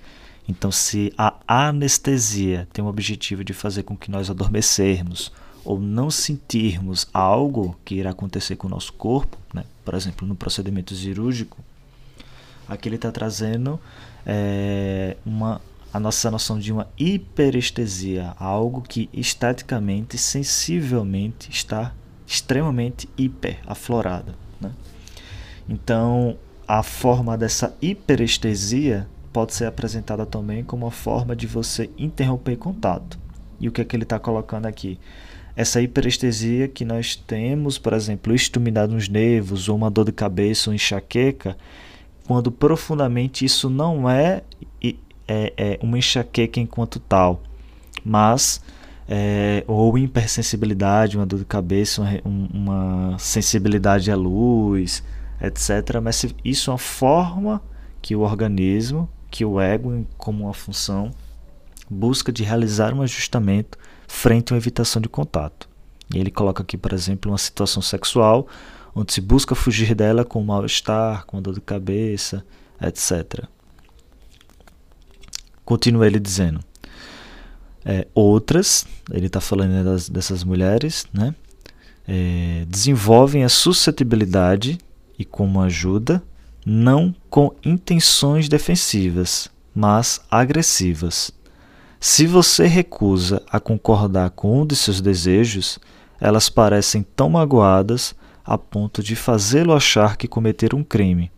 Então, 0.49 0.73
se 0.73 1.13
a 1.17 1.37
anestesia 1.47 2.67
tem 2.73 2.83
o 2.83 2.89
objetivo 2.89 3.45
de 3.45 3.53
fazer 3.53 3.83
com 3.83 3.97
que 3.97 4.11
nós 4.11 4.31
adormecermos, 4.31 5.31
ou 5.69 5.79
não 5.79 6.11
sentirmos 6.11 7.07
algo 7.13 7.79
que 7.85 7.97
irá 7.97 8.09
acontecer 8.09 8.57
com 8.57 8.67
o 8.67 8.71
nosso 8.71 8.91
corpo, 8.95 9.37
né? 9.53 9.65
por 9.85 9.93
exemplo, 9.93 10.27
no 10.27 10.35
procedimento 10.35 10.95
cirúrgico, 10.95 11.59
aqui 12.67 12.89
ele 12.89 12.97
está 12.97 13.13
trazendo 13.13 13.79
é, 14.25 15.19
uma, 15.27 15.61
a 15.93 16.01
nossa 16.01 16.31
noção 16.31 16.59
de 16.59 16.73
uma 16.73 16.89
hiperestesia, 16.99 18.35
algo 18.39 18.81
que 18.81 19.11
esteticamente, 19.13 20.17
sensivelmente 20.17 21.51
está 21.51 21.93
extremamente 22.27 23.07
hiper, 23.19 23.61
aflorado. 23.67 24.35
Né? 24.59 24.73
Então, 25.69 26.39
a 26.67 26.83
forma 26.83 27.37
dessa 27.37 27.77
hiperestesia 27.83 29.07
pode 29.35 29.53
ser 29.53 29.67
apresentada 29.67 30.25
também 30.25 30.65
como 30.65 30.87
uma 30.87 30.91
forma 30.91 31.37
de 31.37 31.47
você 31.47 31.91
interromper 31.99 32.57
contato. 32.57 33.19
E 33.61 33.69
o 33.69 33.73
que 33.73 33.83
é 33.83 33.85
que 33.85 33.95
ele 33.95 34.05
está 34.05 34.19
colocando 34.19 34.65
aqui? 34.65 34.99
Essa 35.59 35.83
hiperestesia 35.83 36.69
que 36.69 36.85
nós 36.85 37.17
temos, 37.17 37.79
por 37.79 37.93
exemplo, 37.93 38.33
estumidade 38.33 38.95
nos 38.95 39.09
nervos 39.09 39.69
ou 39.69 39.77
uma 39.77 39.91
dor 39.91 40.05
de 40.05 40.13
cabeça 40.13 40.71
ou 40.71 40.75
enxaqueca, 40.75 41.57
quando 42.29 42.53
profundamente 42.53 43.45
isso 43.45 43.69
não 43.69 44.09
é, 44.09 44.45
é, 45.27 45.53
é 45.57 45.79
uma 45.83 45.99
enxaqueca 45.99 46.61
enquanto 46.61 47.01
tal, 47.01 47.43
mas 48.05 48.63
é, 49.09 49.65
ou 49.67 49.99
hipersensibilidade, 49.99 51.17
uma 51.17 51.27
dor 51.27 51.41
de 51.41 51.45
cabeça, 51.45 52.03
uma, 52.25 52.49
uma 52.55 53.19
sensibilidade 53.19 54.13
à 54.13 54.17
luz, 54.17 55.03
etc. 55.43 56.01
Mas 56.01 56.25
isso 56.45 56.71
é 56.71 56.73
uma 56.73 56.79
forma 56.79 57.61
que 58.01 58.15
o 58.15 58.21
organismo, 58.21 59.09
que 59.29 59.45
o 59.45 59.61
ego, 59.61 60.07
como 60.17 60.45
uma 60.45 60.55
função, 60.55 61.11
busca 61.91 62.31
de 62.31 62.45
realizar 62.45 62.95
um 62.95 63.03
ajustamento 63.03 63.77
frente 64.09 64.53
a 64.53 64.55
uma 64.55 64.59
evitação 64.59 65.01
de 65.01 65.09
contato. 65.09 65.69
E 66.13 66.19
ele 66.19 66.31
coloca 66.31 66.63
aqui, 66.63 66.77
por 66.77 66.93
exemplo, 66.93 67.31
uma 67.31 67.39
situação 67.39 67.81
sexual 67.81 68.49
onde 68.95 69.13
se 69.13 69.21
busca 69.21 69.55
fugir 69.55 69.95
dela 69.95 70.25
com 70.25 70.43
mal-estar, 70.43 71.25
com 71.27 71.41
dor 71.41 71.55
de 71.55 71.61
cabeça, 71.61 72.45
etc. 72.81 73.45
Continua 75.65 76.07
ele 76.07 76.19
dizendo. 76.19 76.61
É, 77.85 78.09
outras, 78.13 78.87
ele 79.13 79.27
está 79.27 79.41
falando 79.41 79.85
das, 79.85 80.09
dessas 80.09 80.43
mulheres, 80.43 81.07
né? 81.13 81.35
É, 82.07 82.65
desenvolvem 82.67 83.45
a 83.45 83.49
suscetibilidade 83.49 84.79
e, 85.19 85.25
como 85.25 85.61
ajuda, 85.61 86.23
não 86.65 87.15
com 87.31 87.55
intenções 87.65 88.49
defensivas, 88.49 89.51
mas 89.75 90.21
agressivas. 90.31 91.31
Se 92.01 92.29
você 92.29 92.67
recusa 92.67 93.43
a 93.51 93.59
concordar 93.59 94.31
com 94.31 94.63
um 94.63 94.67
de 94.67 94.77
seus 94.77 95.01
desejos, 95.01 95.81
elas 96.21 96.49
parecem 96.49 97.03
tão 97.03 97.29
magoadas 97.29 98.15
a 98.45 98.57
ponto 98.57 99.03
de 99.03 99.17
fazê-lo 99.17 99.73
achar 99.73 100.17
que 100.17 100.29
cometeram 100.29 100.79
um 100.79 100.85
crime. 100.85 101.31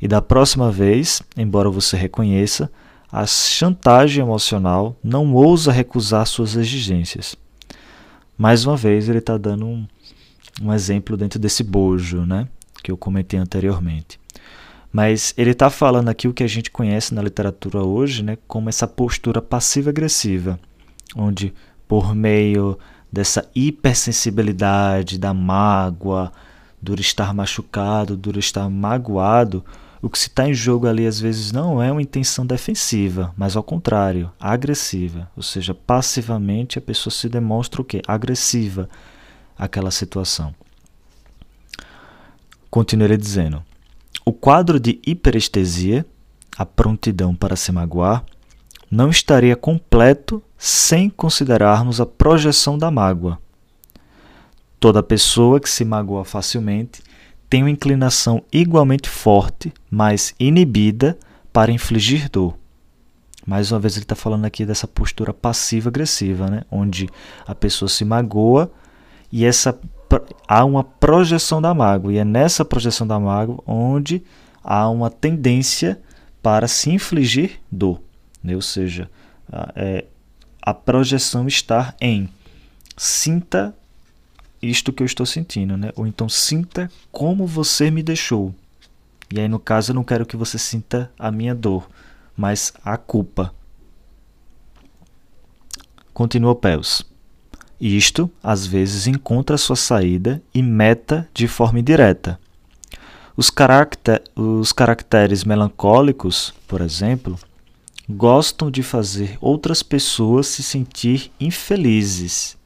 E 0.00 0.06
da 0.06 0.22
próxima 0.22 0.70
vez, 0.70 1.20
embora 1.36 1.68
você 1.68 1.96
reconheça, 1.96 2.70
a 3.10 3.26
chantagem 3.26 4.22
emocional 4.22 4.96
não 5.02 5.34
ousa 5.34 5.72
recusar 5.72 6.26
suas 6.26 6.54
exigências. 6.54 7.36
Mais 8.38 8.64
uma 8.64 8.76
vez, 8.76 9.08
ele 9.08 9.18
está 9.18 9.36
dando 9.36 9.66
um, 9.66 9.86
um 10.62 10.72
exemplo 10.72 11.16
dentro 11.16 11.38
desse 11.38 11.62
bojo, 11.64 12.24
né, 12.24 12.48
que 12.82 12.90
eu 12.90 12.96
comentei 12.96 13.38
anteriormente. 13.38 14.21
Mas 14.92 15.32
ele 15.38 15.52
está 15.52 15.70
falando 15.70 16.10
aqui 16.10 16.28
o 16.28 16.34
que 16.34 16.44
a 16.44 16.48
gente 16.48 16.70
conhece 16.70 17.14
na 17.14 17.22
literatura 17.22 17.82
hoje 17.82 18.22
né, 18.22 18.36
como 18.46 18.68
essa 18.68 18.86
postura 18.86 19.40
passiva-agressiva, 19.40 20.60
onde 21.16 21.54
por 21.88 22.14
meio 22.14 22.78
dessa 23.10 23.48
hipersensibilidade, 23.54 25.18
da 25.18 25.32
mágoa, 25.32 26.30
do 26.80 26.94
estar 27.00 27.32
machucado, 27.32 28.16
do 28.16 28.38
estar 28.38 28.68
magoado, 28.68 29.64
o 30.02 30.10
que 30.10 30.18
se 30.18 30.26
está 30.26 30.48
em 30.48 30.52
jogo 30.52 30.88
ali 30.88 31.06
às 31.06 31.20
vezes 31.20 31.52
não 31.52 31.80
é 31.80 31.90
uma 31.92 32.02
intenção 32.02 32.44
defensiva, 32.44 33.32
mas 33.36 33.56
ao 33.56 33.62
contrário, 33.62 34.32
agressiva. 34.40 35.30
Ou 35.36 35.44
seja, 35.44 35.72
passivamente 35.72 36.76
a 36.76 36.82
pessoa 36.82 37.12
se 37.12 37.28
demonstra 37.28 37.80
o 37.80 37.84
quê? 37.84 38.02
Agressiva 38.06 38.90
àquela 39.56 39.92
situação. 39.92 40.52
Continua 42.68 43.16
dizendo: 43.16 43.62
o 44.24 44.32
quadro 44.32 44.78
de 44.78 45.00
hiperestesia, 45.06 46.06
a 46.56 46.64
prontidão 46.64 47.34
para 47.34 47.56
se 47.56 47.72
magoar, 47.72 48.24
não 48.90 49.08
estaria 49.10 49.56
completo 49.56 50.42
sem 50.56 51.08
considerarmos 51.08 52.00
a 52.00 52.06
projeção 52.06 52.76
da 52.76 52.90
mágoa. 52.90 53.38
Toda 54.78 55.02
pessoa 55.02 55.58
que 55.58 55.70
se 55.70 55.84
magoa 55.84 56.24
facilmente 56.24 57.02
tem 57.48 57.62
uma 57.62 57.70
inclinação 57.70 58.42
igualmente 58.52 59.08
forte, 59.08 59.72
mas 59.90 60.34
inibida, 60.38 61.18
para 61.52 61.70
infligir 61.70 62.30
dor. 62.30 62.56
Mais 63.46 63.72
uma 63.72 63.80
vez, 63.80 63.94
ele 63.94 64.04
está 64.04 64.14
falando 64.14 64.44
aqui 64.44 64.64
dessa 64.64 64.86
postura 64.86 65.34
passiva-agressiva, 65.34 66.48
né? 66.48 66.62
onde 66.70 67.08
a 67.46 67.54
pessoa 67.54 67.88
se 67.88 68.04
magoa 68.04 68.70
e 69.30 69.44
essa 69.44 69.78
há 70.46 70.64
uma 70.64 70.82
projeção 70.82 71.60
da 71.60 71.72
mágoa, 71.74 72.12
e 72.12 72.18
é 72.18 72.24
nessa 72.24 72.64
projeção 72.64 73.06
da 73.06 73.18
mágoa 73.18 73.62
onde 73.66 74.22
há 74.62 74.88
uma 74.88 75.10
tendência 75.10 76.00
para 76.42 76.66
se 76.66 76.90
infligir 76.90 77.60
dor. 77.70 78.00
Né? 78.42 78.54
Ou 78.54 78.62
seja, 78.62 79.10
a, 79.50 79.72
é, 79.76 80.04
a 80.60 80.74
projeção 80.74 81.46
está 81.46 81.94
em 82.00 82.28
sinta 82.96 83.74
isto 84.60 84.92
que 84.92 85.02
eu 85.02 85.06
estou 85.06 85.26
sentindo, 85.26 85.76
né? 85.76 85.90
ou 85.96 86.06
então 86.06 86.28
sinta 86.28 86.90
como 87.10 87.46
você 87.46 87.90
me 87.90 88.02
deixou. 88.02 88.54
E 89.32 89.40
aí, 89.40 89.48
no 89.48 89.58
caso, 89.58 89.90
eu 89.90 89.94
não 89.94 90.04
quero 90.04 90.26
que 90.26 90.36
você 90.36 90.58
sinta 90.58 91.10
a 91.18 91.30
minha 91.30 91.54
dor, 91.54 91.88
mas 92.36 92.72
a 92.84 92.96
culpa. 92.96 93.52
Continua 96.12 96.54
Pels. 96.54 97.11
Isto, 97.84 98.30
às 98.40 98.64
vezes, 98.64 99.08
encontra 99.08 99.58
sua 99.58 99.74
saída 99.74 100.40
e 100.54 100.62
meta 100.62 101.28
de 101.34 101.48
forma 101.48 101.80
indireta. 101.80 102.38
Os, 103.36 103.50
caracter, 103.50 104.22
os 104.36 104.72
caracteres 104.72 105.42
melancólicos, 105.42 106.54
por 106.68 106.80
exemplo, 106.80 107.36
gostam 108.08 108.70
de 108.70 108.84
fazer 108.84 109.36
outras 109.40 109.82
pessoas 109.82 110.46
se 110.46 110.62
sentir 110.62 111.32
infelizes. 111.40 112.56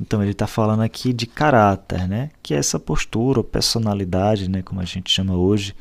Então 0.00 0.22
ele 0.22 0.32
está 0.32 0.46
falando 0.46 0.80
aqui 0.80 1.12
de 1.12 1.26
caráter, 1.26 2.08
né? 2.08 2.30
que 2.42 2.54
é 2.54 2.56
essa 2.56 2.80
postura 2.80 3.40
ou 3.40 3.44
personalidade, 3.44 4.48
né? 4.48 4.62
como 4.62 4.80
a 4.80 4.86
gente 4.86 5.10
chama 5.10 5.36
hoje. 5.36 5.74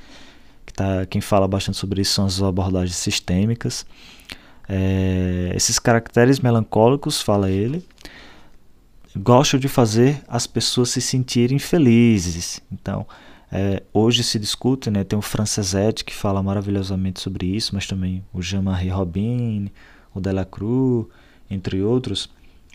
Que 0.66 0.74
tá, 0.74 1.06
quem 1.06 1.22
fala 1.22 1.48
bastante 1.48 1.78
sobre 1.78 2.02
isso 2.02 2.16
são 2.16 2.26
as 2.26 2.42
abordagens 2.42 2.98
sistêmicas. 2.98 3.86
É, 4.68 5.54
esses 5.56 5.80
caracteres 5.80 6.42
melancólicos, 6.42 7.22
fala 7.22 7.50
ele, 7.50 7.86
gostam 9.15 9.60
de 9.60 9.67
fazer 9.67 10.21
as 10.28 10.45
pessoas 10.45 10.89
se 10.89 11.01
sentirem 11.01 11.58
felizes. 11.58 12.62
Então, 12.71 13.06
é, 13.51 13.84
hoje 13.93 14.23
se 14.23 14.38
discute, 14.38 14.89
né, 14.89 15.04
tem 15.04 15.17
o 15.17 15.21
Francesetti 15.21 16.04
que 16.04 16.13
fala 16.13 16.43
maravilhosamente 16.43 17.21
sobre 17.21 17.45
isso, 17.47 17.73
mas 17.73 17.88
também 17.88 18.23
o 18.34 18.41
Jean-Marie 18.41 18.89
Robin, 18.89 19.71
o 20.13 20.19
Delacruz, 20.19 21.08
entre 21.49 21.82
outros, 21.82 22.30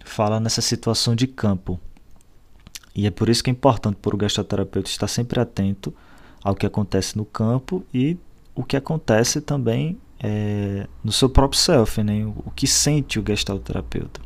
fala 0.04 0.40
nessa 0.40 0.60
situação 0.60 1.14
de 1.14 1.26
campo. 1.26 1.78
E 2.94 3.06
é 3.06 3.10
por 3.10 3.28
isso 3.28 3.42
que 3.44 3.50
é 3.50 3.52
importante 3.52 3.96
para 4.00 4.14
o 4.14 4.18
gastroterapeuta 4.18 4.88
estar 4.88 5.08
sempre 5.08 5.40
atento 5.40 5.94
ao 6.42 6.54
que 6.54 6.66
acontece 6.66 7.16
no 7.16 7.24
campo 7.24 7.84
e 7.92 8.16
o 8.54 8.64
que 8.64 8.76
acontece 8.76 9.40
também 9.40 9.98
é, 10.18 10.86
no 11.04 11.12
seu 11.12 11.28
próprio 11.28 11.60
self, 11.60 12.02
né? 12.02 12.24
o 12.24 12.50
que 12.50 12.66
sente 12.66 13.18
o 13.18 13.22
gastroterapeuta. 13.22 14.20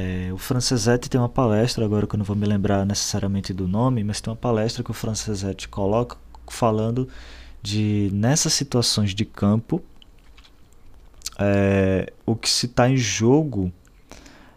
É, 0.00 0.32
o 0.32 0.38
Francesetti 0.38 1.10
tem 1.10 1.20
uma 1.20 1.28
palestra, 1.28 1.84
agora 1.84 2.06
que 2.06 2.14
eu 2.14 2.18
não 2.18 2.24
vou 2.24 2.36
me 2.36 2.46
lembrar 2.46 2.86
necessariamente 2.86 3.52
do 3.52 3.66
nome, 3.66 4.04
mas 4.04 4.20
tem 4.20 4.30
uma 4.30 4.36
palestra 4.36 4.84
que 4.84 4.92
o 4.92 4.94
Francesetti 4.94 5.66
coloca 5.66 6.16
falando 6.46 7.08
de 7.60 8.08
nessas 8.12 8.52
situações 8.52 9.12
de 9.12 9.24
campo 9.24 9.82
é, 11.36 12.12
o 12.24 12.36
que 12.36 12.48
se 12.48 12.66
está 12.66 12.88
em 12.88 12.96
jogo 12.96 13.72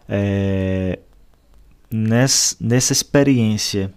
é, 0.08 1.00
nessa, 1.90 2.56
nessa 2.60 2.92
experiência 2.92 3.92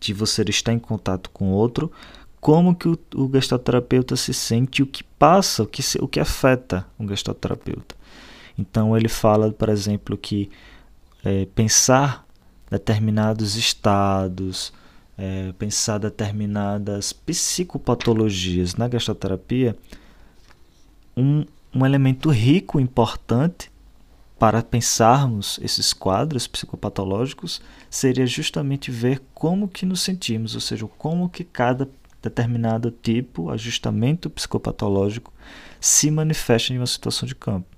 de 0.00 0.14
você 0.14 0.42
estar 0.48 0.72
em 0.72 0.78
contato 0.78 1.28
com 1.34 1.50
outro, 1.50 1.92
como 2.40 2.74
que 2.74 2.88
o, 2.88 2.98
o 3.14 4.16
se 4.16 4.32
sente, 4.32 4.82
o 4.82 4.86
que 4.86 5.04
passa, 5.04 5.64
o 5.64 5.66
que, 5.66 5.82
o 6.00 6.08
que 6.08 6.18
afeta 6.18 6.86
o 6.98 7.06
gestalterapeuta. 7.06 7.94
Então 8.58 8.96
ele 8.96 9.08
fala, 9.08 9.52
por 9.52 9.68
exemplo, 9.68 10.16
que 10.16 10.50
é, 11.24 11.46
pensar 11.54 12.26
determinados 12.70 13.56
estados, 13.56 14.72
é, 15.16 15.52
pensar 15.58 15.98
determinadas 15.98 17.12
psicopatologias 17.12 18.74
na 18.74 18.88
gastroterapia, 18.88 19.76
um, 21.16 21.44
um 21.74 21.84
elemento 21.84 22.30
rico, 22.30 22.80
importante 22.80 23.70
para 24.38 24.62
pensarmos 24.62 25.60
esses 25.62 25.92
quadros 25.92 26.48
psicopatológicos 26.48 27.62
seria 27.88 28.26
justamente 28.26 28.90
ver 28.90 29.22
como 29.32 29.68
que 29.68 29.86
nos 29.86 30.02
sentimos, 30.02 30.54
ou 30.54 30.60
seja, 30.60 30.86
como 30.98 31.28
que 31.28 31.44
cada 31.44 31.88
determinado 32.20 32.90
tipo, 32.90 33.50
ajustamento 33.50 34.28
psicopatológico 34.30 35.32
se 35.80 36.10
manifesta 36.10 36.72
em 36.72 36.78
uma 36.78 36.86
situação 36.86 37.26
de 37.26 37.34
campo. 37.34 37.71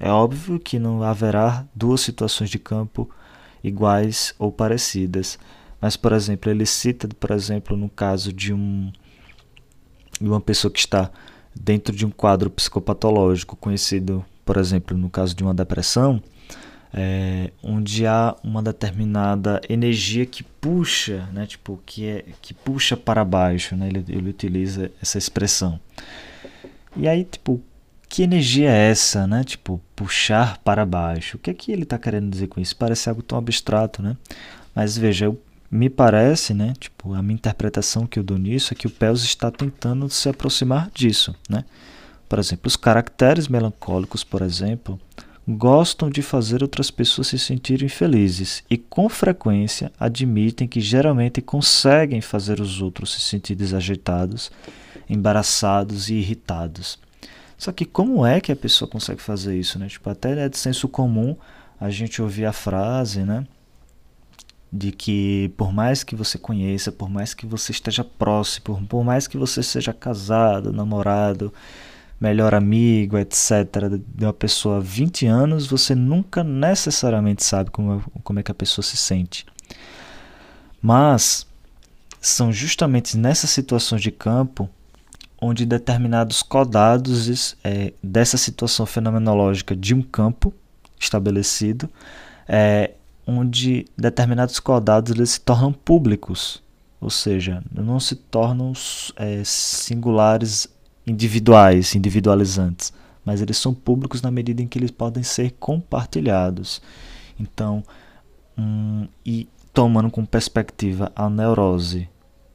É 0.00 0.10
óbvio 0.10 0.58
que 0.60 0.78
não 0.78 1.02
haverá 1.02 1.66
duas 1.74 2.00
situações 2.00 2.50
de 2.50 2.58
campo 2.58 3.10
iguais 3.62 4.34
ou 4.38 4.52
parecidas, 4.52 5.38
mas, 5.80 5.96
por 5.96 6.12
exemplo, 6.12 6.50
ele 6.50 6.66
cita, 6.66 7.08
por 7.08 7.30
exemplo, 7.30 7.76
no 7.76 7.88
caso 7.88 8.32
de, 8.32 8.52
um, 8.52 8.90
de 10.20 10.28
uma 10.28 10.40
pessoa 10.40 10.70
que 10.70 10.78
está 10.78 11.10
dentro 11.54 11.94
de 11.94 12.06
um 12.06 12.10
quadro 12.10 12.50
psicopatológico, 12.50 13.56
conhecido, 13.56 14.24
por 14.44 14.56
exemplo, 14.56 14.96
no 14.96 15.10
caso 15.10 15.34
de 15.34 15.42
uma 15.42 15.54
depressão, 15.54 16.22
é, 16.92 17.50
onde 17.62 18.06
há 18.06 18.34
uma 18.42 18.62
determinada 18.62 19.60
energia 19.68 20.24
que 20.24 20.42
puxa, 20.42 21.28
né, 21.32 21.46
tipo, 21.46 21.80
que, 21.84 22.06
é, 22.06 22.24
que 22.40 22.54
puxa 22.54 22.96
para 22.96 23.24
baixo, 23.24 23.76
né, 23.76 23.88
ele, 23.88 24.04
ele 24.08 24.30
utiliza 24.30 24.90
essa 25.00 25.18
expressão. 25.18 25.78
E 26.96 27.06
aí, 27.06 27.24
tipo, 27.24 27.60
que 28.08 28.22
energia 28.22 28.70
é 28.70 28.90
essa, 28.90 29.26
né? 29.26 29.44
Tipo, 29.44 29.80
puxar 29.94 30.58
para 30.58 30.86
baixo. 30.86 31.36
O 31.36 31.40
que 31.40 31.50
é 31.50 31.54
que 31.54 31.70
ele 31.70 31.82
está 31.82 31.98
querendo 31.98 32.30
dizer 32.30 32.46
com 32.46 32.60
isso? 32.60 32.76
Parece 32.76 33.08
algo 33.08 33.22
tão 33.22 33.36
abstrato, 33.36 34.02
né? 34.02 34.16
Mas 34.74 34.96
veja, 34.96 35.26
eu, 35.26 35.40
me 35.70 35.90
parece, 35.90 36.54
né? 36.54 36.72
Tipo, 36.78 37.12
a 37.14 37.22
minha 37.22 37.34
interpretação 37.34 38.06
que 38.06 38.18
eu 38.18 38.22
dou 38.22 38.38
nisso 38.38 38.72
é 38.72 38.76
que 38.76 38.86
o 38.86 38.90
Pels 38.90 39.22
está 39.22 39.50
tentando 39.50 40.08
se 40.08 40.28
aproximar 40.28 40.90
disso, 40.94 41.34
né? 41.48 41.64
Por 42.28 42.38
exemplo, 42.38 42.66
os 42.66 42.76
caracteres 42.76 43.48
melancólicos, 43.48 44.24
por 44.24 44.42
exemplo, 44.42 44.98
gostam 45.46 46.10
de 46.10 46.22
fazer 46.22 46.62
outras 46.62 46.90
pessoas 46.90 47.28
se 47.28 47.38
sentirem 47.38 47.88
felizes 47.88 48.62
e, 48.68 48.76
com 48.76 49.08
frequência, 49.08 49.92
admitem 49.98 50.68
que 50.68 50.80
geralmente 50.80 51.40
conseguem 51.40 52.20
fazer 52.20 52.60
os 52.60 52.80
outros 52.82 53.14
se 53.14 53.20
sentir 53.20 53.54
desajeitados, 53.54 54.50
embaraçados 55.08 56.10
e 56.10 56.14
irritados 56.14 56.98
Só 57.58 57.72
que 57.72 57.84
como 57.84 58.24
é 58.24 58.40
que 58.40 58.52
a 58.52 58.56
pessoa 58.56 58.88
consegue 58.88 59.20
fazer 59.20 59.58
isso, 59.58 59.80
né? 59.80 59.88
Tipo, 59.88 60.08
até 60.08 60.38
é 60.44 60.48
de 60.48 60.56
senso 60.56 60.88
comum 60.88 61.36
a 61.80 61.90
gente 61.90 62.22
ouvir 62.22 62.46
a 62.46 62.52
frase, 62.52 63.24
né? 63.24 63.44
De 64.72 64.92
que 64.92 65.52
por 65.56 65.72
mais 65.72 66.04
que 66.04 66.14
você 66.14 66.38
conheça, 66.38 66.92
por 66.92 67.10
mais 67.10 67.34
que 67.34 67.44
você 67.44 67.72
esteja 67.72 68.04
próximo, 68.04 68.86
por 68.86 69.02
mais 69.02 69.26
que 69.26 69.36
você 69.36 69.60
seja 69.60 69.92
casado, 69.92 70.72
namorado, 70.72 71.52
melhor 72.20 72.54
amigo, 72.54 73.18
etc., 73.18 73.98
de 74.06 74.24
uma 74.24 74.32
pessoa 74.32 74.76
há 74.76 74.80
20 74.80 75.26
anos, 75.26 75.66
você 75.66 75.96
nunca 75.96 76.44
necessariamente 76.44 77.42
sabe 77.42 77.70
como, 77.70 78.04
como 78.22 78.38
é 78.38 78.42
que 78.42 78.52
a 78.52 78.54
pessoa 78.54 78.84
se 78.84 78.96
sente. 78.96 79.44
Mas 80.80 81.44
são 82.20 82.52
justamente 82.52 83.16
nessas 83.16 83.50
situações 83.50 84.02
de 84.02 84.12
campo 84.12 84.70
onde 85.40 85.64
determinados 85.64 86.42
codados 86.42 87.56
é, 87.62 87.92
dessa 88.02 88.36
situação 88.36 88.84
fenomenológica 88.84 89.76
de 89.76 89.94
um 89.94 90.02
campo 90.02 90.52
estabelecido, 90.98 91.88
é, 92.48 92.92
onde 93.26 93.86
determinados 93.96 94.58
codados 94.58 95.12
eles 95.12 95.30
se 95.30 95.40
tornam 95.40 95.72
públicos, 95.72 96.62
ou 97.00 97.10
seja, 97.10 97.62
não 97.72 98.00
se 98.00 98.16
tornam 98.16 98.72
é, 99.16 99.42
singulares 99.44 100.66
individuais, 101.06 101.94
individualizantes, 101.94 102.92
mas 103.24 103.40
eles 103.40 103.56
são 103.56 103.72
públicos 103.72 104.20
na 104.22 104.30
medida 104.30 104.62
em 104.62 104.66
que 104.66 104.78
eles 104.78 104.90
podem 104.90 105.22
ser 105.22 105.52
compartilhados. 105.60 106.82
Então, 107.38 107.84
hum, 108.58 109.06
e 109.24 109.48
tomando 109.72 110.10
com 110.10 110.24
perspectiva 110.24 111.12
a 111.14 111.30
neurose 111.30 112.08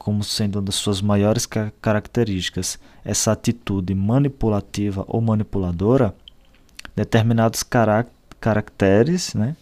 como 0.04 0.22
sendo 0.22 0.56
uma 0.56 0.62
das 0.62 0.74
suas 0.74 1.00
maiores 1.00 1.48
características, 1.80 2.78
essa 3.02 3.32
atitude 3.32 3.94
manipulativa 3.94 5.02
ou 5.08 5.18
manipuladora, 5.22 6.14
determinados 6.94 7.64
caracteres, 8.38 9.32
né, 9.32 9.56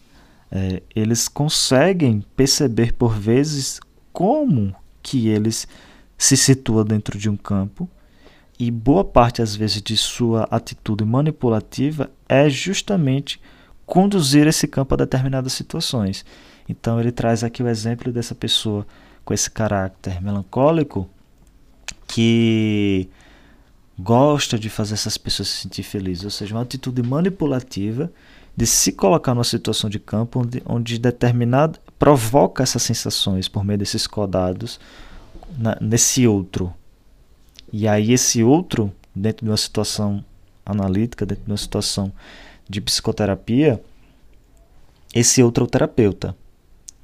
é, 0.50 0.82
eles 0.96 1.28
conseguem 1.28 2.24
perceber 2.34 2.92
por 2.92 3.14
vezes 3.14 3.78
como 4.12 4.74
que 5.00 5.28
eles 5.28 5.68
se 6.18 6.36
situam 6.36 6.84
dentro 6.84 7.16
de 7.16 7.30
um 7.30 7.36
campo 7.36 7.88
e 8.58 8.68
boa 8.68 9.04
parte 9.04 9.40
às 9.40 9.54
vezes 9.54 9.80
de 9.80 9.96
sua 9.96 10.48
atitude 10.50 11.04
manipulativa 11.04 12.10
é 12.28 12.50
justamente 12.50 13.40
conduzir 13.86 14.48
esse 14.48 14.66
campo 14.66 14.94
a 14.94 14.96
determinadas 14.96 15.52
situações. 15.52 16.24
Então 16.68 16.98
ele 16.98 17.12
traz 17.12 17.44
aqui 17.44 17.62
o 17.62 17.68
exemplo 17.68 18.10
dessa 18.10 18.34
pessoa 18.34 18.84
com 19.24 19.32
esse 19.32 19.50
caráter 19.50 20.20
melancólico 20.20 21.08
que 22.06 23.08
gosta 23.98 24.58
de 24.58 24.68
fazer 24.68 24.94
essas 24.94 25.16
pessoas 25.16 25.48
se 25.48 25.62
sentir 25.62 25.82
felizes, 25.82 26.24
ou 26.24 26.30
seja, 26.30 26.54
uma 26.54 26.62
atitude 26.62 27.02
manipulativa 27.02 28.12
de 28.56 28.66
se 28.66 28.92
colocar 28.92 29.34
numa 29.34 29.44
situação 29.44 29.88
de 29.88 29.98
campo 29.98 30.40
onde, 30.40 30.62
onde 30.66 30.98
determinado 30.98 31.78
provoca 31.98 32.62
essas 32.62 32.82
sensações 32.82 33.48
por 33.48 33.64
meio 33.64 33.78
desses 33.78 34.06
codados 34.06 34.78
na, 35.56 35.76
nesse 35.80 36.26
outro. 36.26 36.72
E 37.72 37.88
aí 37.88 38.12
esse 38.12 38.42
outro, 38.42 38.92
dentro 39.14 39.46
de 39.46 39.50
uma 39.50 39.56
situação 39.56 40.22
analítica, 40.66 41.24
dentro 41.24 41.44
de 41.44 41.50
uma 41.50 41.56
situação 41.56 42.12
de 42.68 42.80
psicoterapia, 42.80 43.82
esse 45.14 45.42
outro 45.42 45.64
é 45.64 45.66
o 45.66 45.70
terapeuta. 45.70 46.36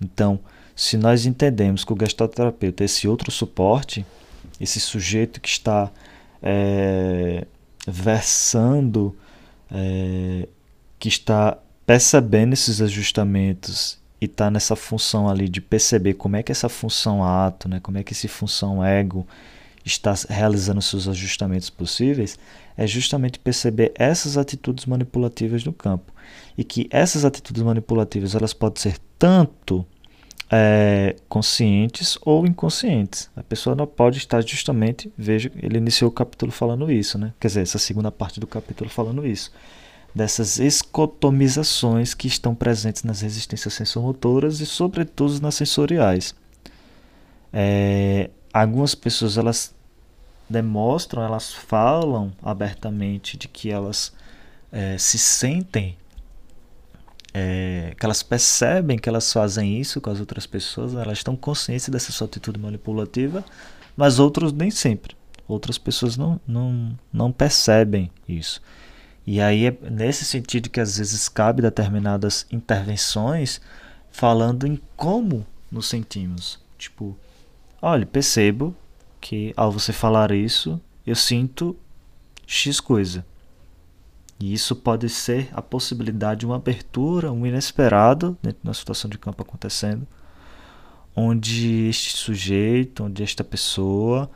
Então, 0.00 0.38
se 0.78 0.96
nós 0.96 1.26
entendemos 1.26 1.84
que 1.84 1.92
o 1.92 1.96
gestalterapeuta 1.98 2.84
é 2.84 2.86
esse 2.86 3.08
outro 3.08 3.32
suporte, 3.32 4.06
esse 4.60 4.78
sujeito 4.78 5.40
que 5.40 5.48
está 5.48 5.90
é, 6.40 7.44
versando, 7.84 9.12
é, 9.72 10.46
que 10.96 11.08
está 11.08 11.58
percebendo 11.84 12.52
esses 12.52 12.80
ajustamentos 12.80 13.98
e 14.20 14.26
está 14.26 14.52
nessa 14.52 14.76
função 14.76 15.28
ali 15.28 15.48
de 15.48 15.60
perceber 15.60 16.14
como 16.14 16.36
é 16.36 16.44
que 16.44 16.52
essa 16.52 16.68
função 16.68 17.24
ato, 17.24 17.68
né, 17.68 17.80
como 17.80 17.98
é 17.98 18.04
que 18.04 18.12
essa 18.12 18.28
função 18.28 18.84
ego 18.84 19.26
está 19.84 20.14
realizando 20.28 20.80
seus 20.80 21.08
ajustamentos 21.08 21.70
possíveis, 21.70 22.38
é 22.76 22.86
justamente 22.86 23.40
perceber 23.40 23.92
essas 23.96 24.36
atitudes 24.36 24.86
manipulativas 24.86 25.64
no 25.64 25.72
campo. 25.72 26.12
E 26.56 26.62
que 26.62 26.86
essas 26.88 27.24
atitudes 27.24 27.64
manipulativas 27.64 28.36
elas 28.36 28.52
podem 28.52 28.80
ser 28.80 28.96
tanto 29.18 29.84
é, 30.50 31.16
conscientes 31.28 32.18
ou 32.22 32.46
inconscientes. 32.46 33.30
A 33.36 33.42
pessoa 33.42 33.76
não 33.76 33.86
pode 33.86 34.18
estar 34.18 34.40
justamente, 34.46 35.12
veja, 35.16 35.50
ele 35.62 35.78
iniciou 35.78 36.10
o 36.10 36.12
capítulo 36.12 36.50
falando 36.50 36.90
isso, 36.90 37.18
né? 37.18 37.32
Quer 37.38 37.48
dizer, 37.48 37.62
essa 37.62 37.78
segunda 37.78 38.10
parte 38.10 38.40
do 38.40 38.46
capítulo 38.46 38.88
falando 38.88 39.26
isso. 39.26 39.52
Dessas 40.14 40.58
escotomizações 40.58 42.14
que 42.14 42.26
estão 42.26 42.54
presentes 42.54 43.04
nas 43.04 43.20
resistências 43.20 43.74
sensomotoras 43.74 44.60
e, 44.60 44.66
sobretudo, 44.66 45.40
nas 45.40 45.54
sensoriais. 45.54 46.34
É, 47.52 48.30
algumas 48.52 48.94
pessoas 48.94 49.36
elas 49.36 49.74
demonstram, 50.48 51.22
elas 51.22 51.52
falam 51.52 52.32
abertamente 52.42 53.36
de 53.36 53.48
que 53.48 53.70
elas 53.70 54.12
é, 54.72 54.96
se 54.96 55.18
sentem 55.18 55.96
é, 57.40 57.94
que 57.96 58.04
elas 58.04 58.20
percebem 58.20 58.98
que 58.98 59.08
elas 59.08 59.32
fazem 59.32 59.80
isso 59.80 60.00
com 60.00 60.10
as 60.10 60.18
outras 60.18 60.44
pessoas, 60.44 60.92
elas 60.94 61.18
estão 61.18 61.36
conscientes 61.36 61.88
dessa 61.88 62.10
sua 62.10 62.26
atitude 62.26 62.58
manipulativa, 62.58 63.44
mas 63.96 64.18
outros 64.18 64.52
nem 64.52 64.72
sempre. 64.72 65.16
Outras 65.46 65.78
pessoas 65.78 66.16
não, 66.16 66.40
não, 66.46 66.98
não 67.12 67.30
percebem 67.30 68.10
isso. 68.28 68.60
E 69.24 69.40
aí 69.40 69.66
é 69.66 69.78
nesse 69.88 70.24
sentido 70.24 70.68
que 70.68 70.80
às 70.80 70.98
vezes 70.98 71.28
cabe 71.28 71.62
determinadas 71.62 72.44
intervenções 72.50 73.60
falando 74.10 74.66
em 74.66 74.80
como 74.96 75.46
nos 75.70 75.86
sentimos. 75.86 76.58
Tipo, 76.76 77.16
olha, 77.80 78.04
percebo 78.04 78.74
que 79.20 79.52
ao 79.56 79.70
você 79.70 79.92
falar 79.92 80.32
isso, 80.32 80.80
eu 81.06 81.14
sinto 81.14 81.76
X 82.46 82.80
coisa. 82.80 83.24
E 84.40 84.52
isso 84.52 84.76
pode 84.76 85.08
ser 85.08 85.48
a 85.52 85.60
possibilidade 85.60 86.40
de 86.40 86.46
uma 86.46 86.56
abertura, 86.56 87.32
um 87.32 87.44
inesperado 87.44 88.38
dentro 88.40 88.60
da 88.62 88.72
situação 88.72 89.10
de 89.10 89.18
campo 89.18 89.42
acontecendo, 89.42 90.06
onde 91.14 91.88
este 91.88 92.16
sujeito, 92.16 93.04
onde 93.04 93.22
esta 93.22 93.42
pessoa 93.42 94.30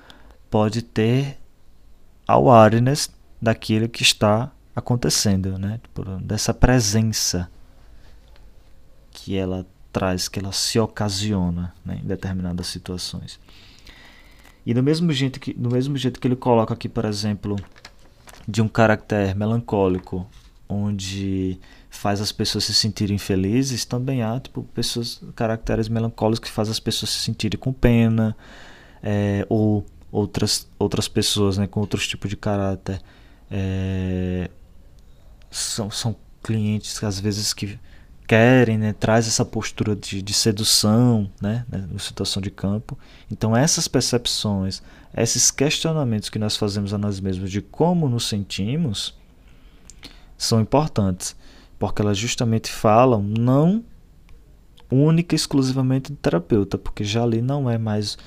pode 0.50 0.82
ter 0.82 1.38
awareness 2.26 3.10
daquilo 3.40 3.88
que 3.88 4.02
está 4.02 4.50
acontecendo, 4.74 5.56
né? 5.58 5.80
dessa 6.20 6.52
presença 6.52 7.48
que 9.10 9.36
ela 9.36 9.66
traz, 9.92 10.28
que 10.28 10.38
ela 10.38 10.52
se 10.52 10.78
ocasiona 10.80 11.72
né? 11.84 12.00
em 12.02 12.06
determinadas 12.06 12.66
situações. 12.66 13.38
E 14.64 14.72
do 14.72 14.82
mesmo 14.82 15.12
jeito 15.12 15.38
que, 15.38 15.52
do 15.52 15.70
mesmo 15.70 15.96
jeito 15.96 16.18
que 16.18 16.26
ele 16.26 16.36
coloca 16.36 16.72
aqui, 16.72 16.88
por 16.88 17.04
exemplo, 17.04 17.56
de 18.46 18.62
um 18.62 18.68
caráter 18.68 19.34
melancólico, 19.34 20.26
onde 20.68 21.58
faz 21.90 22.20
as 22.20 22.32
pessoas 22.32 22.64
se 22.64 22.74
sentirem 22.74 23.18
felizes, 23.18 23.84
também 23.84 24.22
há 24.22 24.40
tipo, 24.40 24.62
pessoas, 24.74 25.22
caracteres 25.36 25.88
melancólicos 25.88 26.48
que 26.48 26.50
fazem 26.50 26.72
as 26.72 26.80
pessoas 26.80 27.10
se 27.10 27.18
sentirem 27.18 27.58
com 27.58 27.72
pena, 27.72 28.36
é, 29.02 29.46
ou 29.48 29.84
outras, 30.10 30.68
outras 30.78 31.08
pessoas 31.08 31.58
né, 31.58 31.66
com 31.66 31.80
outros 31.80 32.06
tipos 32.06 32.30
de 32.30 32.36
caráter. 32.36 33.00
É, 33.50 34.50
são, 35.50 35.90
são 35.90 36.16
clientes 36.42 37.02
às 37.04 37.20
vezes 37.20 37.52
que 37.52 37.78
querem, 38.26 38.78
né, 38.78 38.92
traz 38.92 39.26
essa 39.26 39.44
postura 39.44 39.94
de, 39.94 40.22
de 40.22 40.32
sedução, 40.32 41.30
né, 41.40 41.64
né, 41.70 41.86
na 41.90 41.98
situação 41.98 42.40
de 42.40 42.50
campo. 42.50 42.98
Então 43.30 43.56
essas 43.56 43.88
percepções, 43.88 44.82
esses 45.16 45.50
questionamentos 45.50 46.30
que 46.30 46.38
nós 46.38 46.56
fazemos 46.56 46.94
a 46.94 46.98
nós 46.98 47.20
mesmos 47.20 47.50
de 47.50 47.60
como 47.60 48.08
nos 48.08 48.28
sentimos 48.28 49.14
são 50.36 50.60
importantes, 50.60 51.36
porque 51.78 52.00
elas 52.00 52.18
justamente 52.18 52.70
falam 52.70 53.22
não 53.22 53.84
única 54.90 55.34
e 55.34 55.36
exclusivamente 55.36 56.12
do 56.12 56.16
terapeuta, 56.16 56.76
porque 56.76 57.04
já 57.04 57.22
ali 57.22 57.40
não 57.40 57.68
é 57.68 57.78
mais 57.78 58.18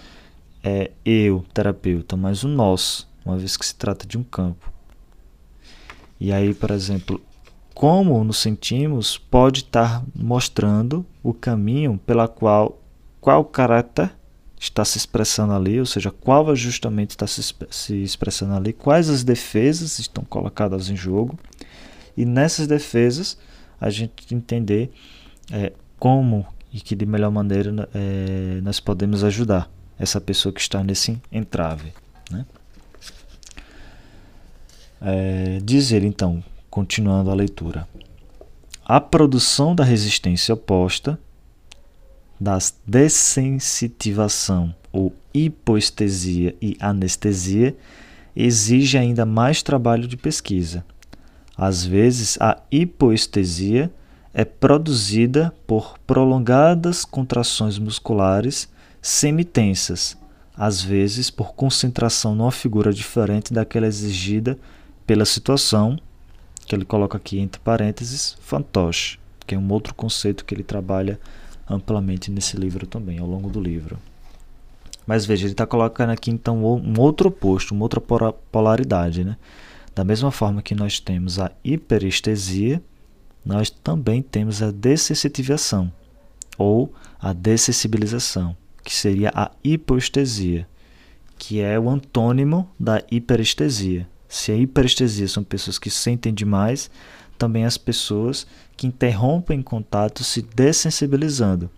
é, 0.63 0.91
eu, 1.05 1.45
terapeuta, 1.53 2.17
mas 2.17 2.43
o 2.43 2.47
nós, 2.47 3.07
uma 3.23 3.37
vez 3.37 3.55
que 3.55 3.65
se 3.65 3.75
trata 3.75 4.05
de 4.05 4.17
um 4.17 4.23
campo. 4.23 4.73
E 6.19 6.31
aí, 6.31 6.53
por 6.53 6.71
exemplo, 6.71 7.21
como 7.75 8.23
nos 8.23 8.37
sentimos 8.37 9.17
pode 9.17 9.59
estar 9.59 10.01
mostrando 10.15 11.05
o 11.21 11.33
caminho 11.33 11.99
pela 12.05 12.25
qual 12.25 12.81
qual 13.19 13.43
caráter 13.43 14.11
está 14.57 14.85
se 14.85 14.97
expressando 14.97 15.51
ali, 15.51 15.79
ou 15.79 15.85
seja, 15.85 16.09
qual 16.09 16.49
ajustamento 16.49 17.11
está 17.11 17.27
se, 17.27 17.53
se 17.69 17.95
expressando 18.01 18.53
ali, 18.53 18.71
quais 18.71 19.09
as 19.09 19.23
defesas 19.23 19.99
estão 19.99 20.23
colocadas 20.23 20.89
em 20.89 20.95
jogo, 20.95 21.37
e 22.15 22.23
nessas 22.23 22.65
defesas 22.67 23.37
a 23.81 23.89
gente 23.89 24.33
entender 24.33 24.91
é, 25.51 25.73
como 25.99 26.45
e 26.71 26.79
que 26.79 26.95
de 26.95 27.05
melhor 27.05 27.31
maneira 27.31 27.89
é, 27.93 28.61
nós 28.61 28.79
podemos 28.79 29.23
ajudar 29.23 29.69
essa 29.97 30.21
pessoa 30.21 30.53
que 30.53 30.61
está 30.61 30.83
nesse 30.83 31.19
entrave. 31.31 31.93
Né? 32.31 32.45
É, 35.01 35.59
diz 35.63 35.91
ele 35.91 36.05
então, 36.05 36.43
continuando 36.75 37.31
a 37.31 37.33
leitura: 37.33 37.87
a 38.85 38.99
produção 38.99 39.73
da 39.73 39.85
resistência 39.85 40.53
oposta, 40.53 41.17
da 42.37 42.57
dessensitivação 42.85 44.75
ou 44.91 45.15
hipoestesia 45.33 46.53
e 46.61 46.75
anestesia, 46.81 47.77
exige 48.35 48.97
ainda 48.97 49.25
mais 49.25 49.63
trabalho 49.63 50.05
de 50.05 50.17
pesquisa. 50.17 50.83
Às 51.57 51.85
vezes, 51.85 52.37
a 52.41 52.61
hipoestesia 52.69 53.89
é 54.33 54.43
produzida 54.43 55.55
por 55.65 55.97
prolongadas 55.99 57.05
contrações 57.05 57.79
musculares 57.79 58.67
semitensas, 59.01 60.17
às 60.57 60.81
vezes 60.81 61.29
por 61.29 61.53
concentração 61.53 62.35
numa 62.35 62.51
figura 62.51 62.91
diferente 62.91 63.53
daquela 63.53 63.87
exigida 63.87 64.59
pela 65.07 65.23
situação, 65.23 65.97
que 66.65 66.75
ele 66.75 66.85
coloca 66.85 67.17
aqui 67.17 67.39
entre 67.39 67.59
parênteses, 67.61 68.37
fantoche, 68.41 69.19
que 69.45 69.55
é 69.55 69.57
um 69.57 69.71
outro 69.71 69.93
conceito 69.93 70.43
que 70.43 70.53
ele 70.53 70.63
trabalha 70.63 71.19
amplamente 71.69 72.31
nesse 72.31 72.57
livro 72.57 72.85
também, 72.87 73.19
ao 73.19 73.27
longo 73.27 73.49
do 73.49 73.61
livro. 73.61 73.97
Mas 75.05 75.25
veja, 75.25 75.45
ele 75.45 75.53
está 75.53 75.65
colocando 75.65 76.09
aqui 76.09 76.31
então 76.31 76.63
um 76.63 76.99
outro 76.99 77.29
oposto, 77.29 77.73
uma 77.73 77.83
outra 77.83 78.01
polaridade. 78.51 79.23
Né? 79.23 79.37
Da 79.93 80.03
mesma 80.03 80.31
forma 80.31 80.61
que 80.61 80.73
nós 80.73 80.99
temos 80.99 81.39
a 81.39 81.51
hiperestesia, 81.63 82.81
nós 83.45 83.69
também 83.69 84.21
temos 84.21 84.63
a 84.63 84.71
dessensitivação 84.71 85.91
ou 86.57 86.91
a 87.19 87.33
dessensibilização, 87.33 88.57
que 88.83 88.93
seria 88.93 89.31
a 89.35 89.51
hipoestesia, 89.63 90.67
que 91.37 91.61
é 91.61 91.79
o 91.79 91.89
antônimo 91.89 92.67
da 92.79 93.03
hiperestesia. 93.11 94.07
Se 94.27 94.51
a 94.51 94.55
hiperestesia 94.55 95.27
são 95.27 95.43
pessoas 95.43 95.77
que 95.77 95.89
sentem 95.89 96.33
demais, 96.33 96.89
também 97.37 97.65
as 97.65 97.77
pessoas 97.77 98.47
que 98.75 98.87
interrompem 98.87 99.61
contato 99.61 100.23
se 100.23 100.41
dessensibilizando. 100.41 101.69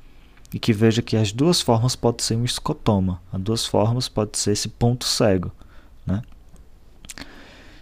E 0.53 0.59
que 0.59 0.71
veja 0.71 1.01
que 1.01 1.17
as 1.17 1.31
duas 1.31 1.59
formas 1.59 1.95
podem 1.95 2.23
ser 2.23 2.35
um 2.35 2.45
escotoma, 2.45 3.21
as 3.33 3.41
duas 3.41 3.65
formas 3.65 4.07
pode 4.07 4.37
ser 4.37 4.51
esse 4.51 4.69
ponto 4.69 5.03
cego, 5.03 5.51
né? 6.05 6.21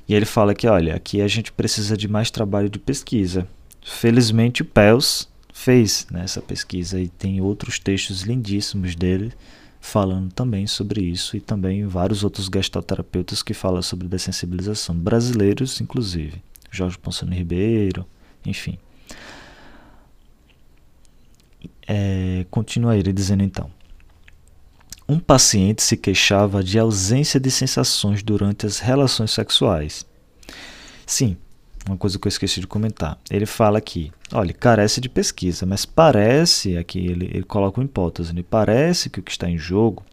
E 0.08 0.13
ele 0.13 0.25
fala 0.25 0.54
que, 0.56 0.67
olha, 0.67 0.95
aqui 0.95 1.21
a 1.21 1.28
gente 1.28 1.51
precisa 1.51 1.95
de 1.95 2.08
mais 2.08 2.32
trabalho 2.32 2.69
de 2.69 2.80
pesquisa. 2.80 3.47
Felizmente 3.84 4.62
o 4.62 4.65
Pels 4.65 5.28
fez 5.54 6.06
né, 6.12 6.25
pesquisa 6.47 6.99
e 6.99 7.08
tem 7.08 7.39
outros 7.39 7.80
textos 7.80 8.21
lindíssimos 8.21 8.95
dele 8.95 9.32
falando 9.86 10.34
também 10.34 10.65
sobre 10.65 11.02
isso 11.02 11.38
e 11.38 11.39
também 11.39 11.86
vários 11.86 12.24
outros 12.24 12.50
gestalterapeutas 12.52 13.43
que 13.43 13.54
falam 13.54 13.84
sobre 13.84 14.08
dessensibilização, 14.08 14.95
brasileiros 14.95 15.80
inclusive, 15.80 16.41
Jorge 16.71 16.98
Ponsano 16.98 17.34
Ribeiro, 17.34 18.06
enfim. 18.43 18.80
É, 21.88 22.45
continua 22.50 22.98
ele 22.98 23.13
dizendo 23.13 23.43
então. 23.43 23.69
Um 25.08 25.19
paciente 25.19 25.84
se 25.84 25.95
queixava 25.95 26.63
de 26.63 26.80
ausência 26.80 27.39
de 27.39 27.52
sensações 27.52 28.24
durante 28.24 28.65
as 28.65 28.80
relações 28.80 29.32
sexuais. 29.32 30.04
Sim, 31.06 31.38
uma 31.88 31.98
coisa 31.98 32.17
que 32.17 32.28
eu 32.28 32.30
esqueci 32.30 32.60
de 32.60 32.67
comentar. 32.67 33.17
Ele 33.30 33.45
fala 33.45 33.78
aqui, 33.78 34.12
olha, 34.34 34.54
carece 34.54 35.00
de 35.00 35.08
pesquisa, 35.08 35.65
mas 35.65 35.86
parece, 35.86 36.78
aqui 36.78 37.00
ele, 37.00 37.26
ele 37.26 37.43
coloca 37.43 37.80
uma 37.80 37.86
hipótese, 37.86 38.34
né? 38.34 38.43
parece 38.48 39.10
que 39.10 39.19
o 39.19 39.24
que 39.24 39.32
está 39.32 39.50
em 39.50 39.58
jogo 39.58 40.04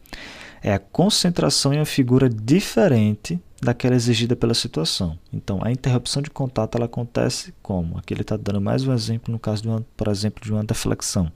é 0.63 0.73
a 0.73 0.79
concentração 0.79 1.73
em 1.73 1.79
uma 1.79 1.85
figura 1.85 2.29
diferente 2.29 3.41
daquela 3.61 3.95
exigida 3.95 4.37
pela 4.37 4.55
situação. 4.55 5.19
Então, 5.33 5.61
a 5.63 5.71
interrupção 5.73 6.21
de 6.21 6.31
contato 6.31 6.77
ela 6.77 6.87
acontece 6.87 7.55
como? 7.63 7.99
Aqui 7.99 8.13
ele 8.13 8.23
está 8.23 8.37
dando 8.37 8.61
mais 8.61 8.87
um 8.87 8.93
exemplo 8.93 9.33
no 9.33 9.39
caso, 9.39 9.63
de 9.63 9.69
uma, 9.69 9.85
por 9.97 10.09
exemplo, 10.09 10.45
de 10.45 10.53
uma 10.53 10.63
deflexão 10.63 11.33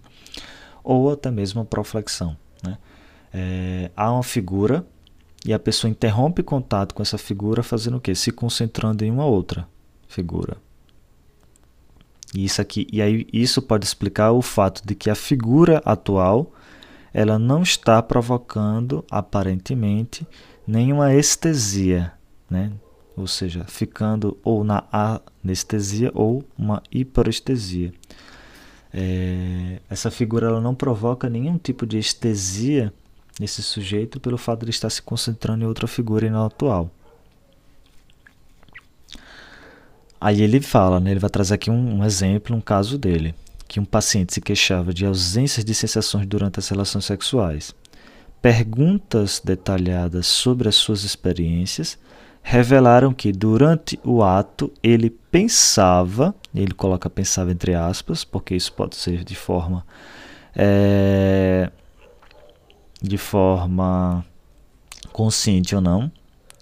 ou 0.87 1.11
até 1.11 1.33
mesmo 1.33 1.61
uma 1.61 1.67
proflexão. 1.67 2.37
Né? 2.63 2.79
É, 3.35 3.91
há 3.97 4.13
uma 4.13 4.23
figura 4.23 4.87
e 5.45 5.53
a 5.53 5.59
pessoa 5.59 5.91
interrompe 5.91 6.45
contato 6.45 6.95
com 6.95 7.03
essa 7.03 7.19
figura 7.19 7.63
fazendo 7.63 7.97
o 7.97 8.01
quê? 8.01 8.15
Se 8.15 8.31
concentrando 8.31 9.05
em 9.05 9.11
uma 9.11 9.25
outra 9.25 9.67
figura. 10.09 10.57
E 12.35 12.45
isso 12.45 12.61
aqui, 12.61 12.87
e 12.93 13.01
aí 13.01 13.27
isso 13.33 13.63
pode 13.63 13.85
explicar 13.85 14.33
o 14.33 14.43
fato 14.43 14.83
de 14.87 14.95
que 14.95 15.09
a 15.09 15.15
figura 15.15 15.81
atual 15.85 16.53
ela 17.13 17.39
não 17.39 17.63
está 17.63 18.03
provocando 18.03 19.05
aparentemente 19.11 20.27
nenhuma 20.67 21.15
estesia, 21.15 22.13
né? 22.51 22.73
Ou 23.17 23.27
seja, 23.27 23.65
ficando 23.65 24.37
ou 24.45 24.63
na 24.63 24.85
anestesia 25.43 26.11
ou 26.15 26.45
uma 26.59 26.83
hiperestesia. 26.91 27.95
É, 28.93 29.81
essa 29.89 30.11
figura 30.11 30.49
ela 30.49 30.61
não 30.61 30.75
provoca 30.75 31.31
nenhum 31.31 31.57
tipo 31.57 31.87
de 31.87 31.99
estesia 31.99 32.93
nesse 33.41 33.63
sujeito 33.63 34.21
pelo 34.21 34.37
fato 34.37 34.65
de 34.65 34.71
estar 34.71 34.91
se 34.91 35.01
concentrando 35.01 35.65
em 35.65 35.67
outra 35.67 35.87
figura 35.87 36.27
e 36.27 36.31
não 36.31 36.45
atual. 36.45 36.91
Aí 40.21 40.43
ele 40.43 40.61
fala, 40.61 40.99
né, 40.99 41.11
ele 41.11 41.21
vai 41.21 41.31
trazer 41.31 41.55
aqui 41.55 41.71
um, 41.71 41.99
um 41.99 42.05
exemplo, 42.05 42.57
um 42.57 42.61
caso 42.61 42.99
dele, 42.99 43.35
que 43.69 43.79
um 43.79 43.85
paciente 43.85 44.33
se 44.33 44.41
queixava 44.41 44.93
de 44.93 45.05
ausências 45.05 45.65
de 45.65 45.75
sensações 45.75 46.27
durante 46.27 46.59
as 46.59 46.69
relações 46.69 47.05
sexuais. 47.05 47.75
Perguntas 48.41 49.41
detalhadas 49.45 50.27
sobre 50.27 50.69
as 50.69 50.75
suas 50.77 51.05
experiências 51.05 51.99
revelaram 52.43 53.13
que 53.13 53.33
durante 53.33 53.99
o 54.05 54.23
ato 54.23 54.73
ele 54.81 55.11
pensava, 55.11 56.35
ele 56.55 56.73
coloca 56.73 57.11
pensava 57.11 57.51
entre 57.51 57.75
aspas, 57.75 58.25
porque 58.25 58.55
isso 58.55 58.73
pode 58.73 58.95
ser 58.95 59.25
de 59.25 59.35
forma 59.35 59.85
é, 60.55 61.71
de 63.03 63.19
forma 63.19 64.25
consciente 65.13 65.75
ou 65.75 65.81
não, 65.81 66.11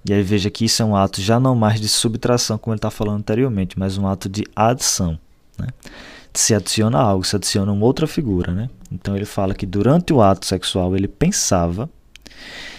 e 0.07 0.13
aí 0.13 0.23
veja 0.23 0.51
que 0.51 0.67
isso 0.67 0.83
é 0.83 0.85
um 0.85 0.95
ato 0.95 1.21
já 1.21 1.41
não 1.41 1.55
mais 1.55 1.81
de 1.81 1.89
subtração, 1.89 2.59
como 2.59 2.75
ele 2.75 2.79
está 2.79 2.91
falando 2.91 3.19
anteriormente, 3.19 3.79
mas 3.79 3.97
um 3.97 4.07
ato 4.07 4.29
de 4.29 4.45
adição. 4.55 5.19
Né? 5.59 5.69
Se 6.33 6.55
adiciona 6.55 6.99
algo, 6.99 7.25
se 7.25 7.35
adiciona 7.35 7.73
uma 7.73 7.87
outra 7.87 8.07
figura. 8.07 8.53
Né? 8.53 8.69
Então 8.93 9.17
ele 9.17 9.25
fala 9.25 9.55
que 9.55 9.65
durante 9.65 10.13
o 10.13 10.21
ato 10.21 10.45
sexual 10.45 10.95
ele 10.95 11.09
pensava 11.09 11.89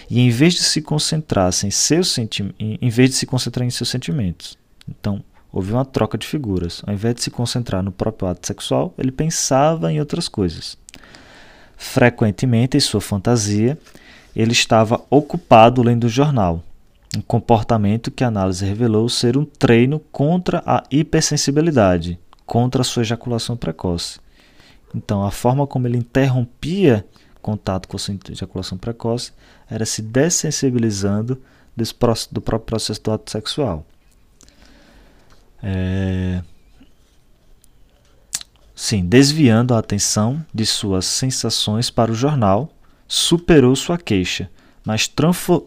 e 0.08 0.20
em 0.20 0.30
vez 0.30 0.54
de 0.54 0.62
se 0.62 0.80
concentrar 0.80 1.50
em 1.64 1.70
seus 1.70 2.12
sentimentos, 2.12 2.56
em 2.60 2.88
vez 2.88 3.10
de 3.10 3.16
se 3.16 3.26
concentrar 3.26 3.66
em 3.66 3.70
seus 3.70 3.88
sentimentos. 3.88 4.56
Então 4.88 5.20
houve 5.52 5.72
uma 5.72 5.84
troca 5.84 6.16
de 6.16 6.26
figuras. 6.26 6.80
Ao 6.86 6.94
invés 6.94 7.16
de 7.16 7.22
se 7.22 7.30
concentrar 7.30 7.82
no 7.82 7.90
próprio 7.90 8.28
ato 8.28 8.46
sexual, 8.46 8.94
ele 8.96 9.10
pensava 9.10 9.92
em 9.92 9.98
outras 9.98 10.28
coisas. 10.28 10.78
Frequentemente, 11.76 12.76
em 12.76 12.80
sua 12.80 13.00
fantasia, 13.00 13.76
ele 14.34 14.52
estava 14.52 15.02
ocupado 15.10 15.82
lendo 15.82 16.04
o 16.04 16.08
jornal, 16.08 16.62
um 17.14 17.20
comportamento 17.20 18.10
que 18.10 18.24
a 18.24 18.28
análise 18.28 18.64
revelou 18.64 19.08
ser 19.08 19.36
um 19.36 19.44
treino 19.44 20.00
contra 20.00 20.62
a 20.66 20.82
hipersensibilidade, 20.90 22.18
contra 22.44 22.82
a 22.82 22.84
sua 22.84 23.02
ejaculação 23.02 23.56
precoce. 23.56 24.18
Então, 24.94 25.24
a 25.24 25.30
forma 25.30 25.66
como 25.66 25.86
ele 25.86 25.98
interrompia 25.98 27.06
contato 27.42 27.86
com 27.86 27.96
a 27.96 28.00
sua 28.00 28.16
ejaculação 28.30 28.76
precoce 28.76 29.32
era 29.70 29.84
se 29.86 30.02
dessensibilizando 30.02 31.40
do 32.32 32.40
próprio 32.40 32.66
processo 32.66 33.02
do 33.02 33.12
ato 33.12 33.30
sexual. 33.30 33.86
É... 35.62 36.42
Sim, 38.74 39.06
desviando 39.06 39.74
a 39.74 39.78
atenção 39.78 40.44
de 40.52 40.66
suas 40.66 41.06
sensações 41.06 41.90
para 41.90 42.10
o 42.12 42.14
jornal, 42.14 42.70
superou 43.06 43.74
sua 43.76 43.96
queixa 43.96 44.50
mas 44.86 45.12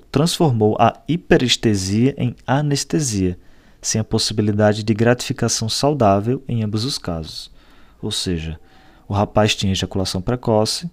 transformou 0.09 0.77
a 0.79 0.97
hiperestesia 1.05 2.15
em 2.17 2.33
anestesia, 2.47 3.37
sem 3.81 3.99
a 3.99 4.03
possibilidade 4.03 4.81
de 4.81 4.93
gratificação 4.93 5.67
saudável 5.67 6.41
em 6.47 6.63
ambos 6.63 6.85
os 6.85 6.97
casos. 6.97 7.51
Ou 8.01 8.11
seja, 8.11 8.57
o 9.09 9.13
rapaz 9.13 9.53
tinha 9.53 9.73
ejaculação 9.73 10.21
precoce, 10.21 10.89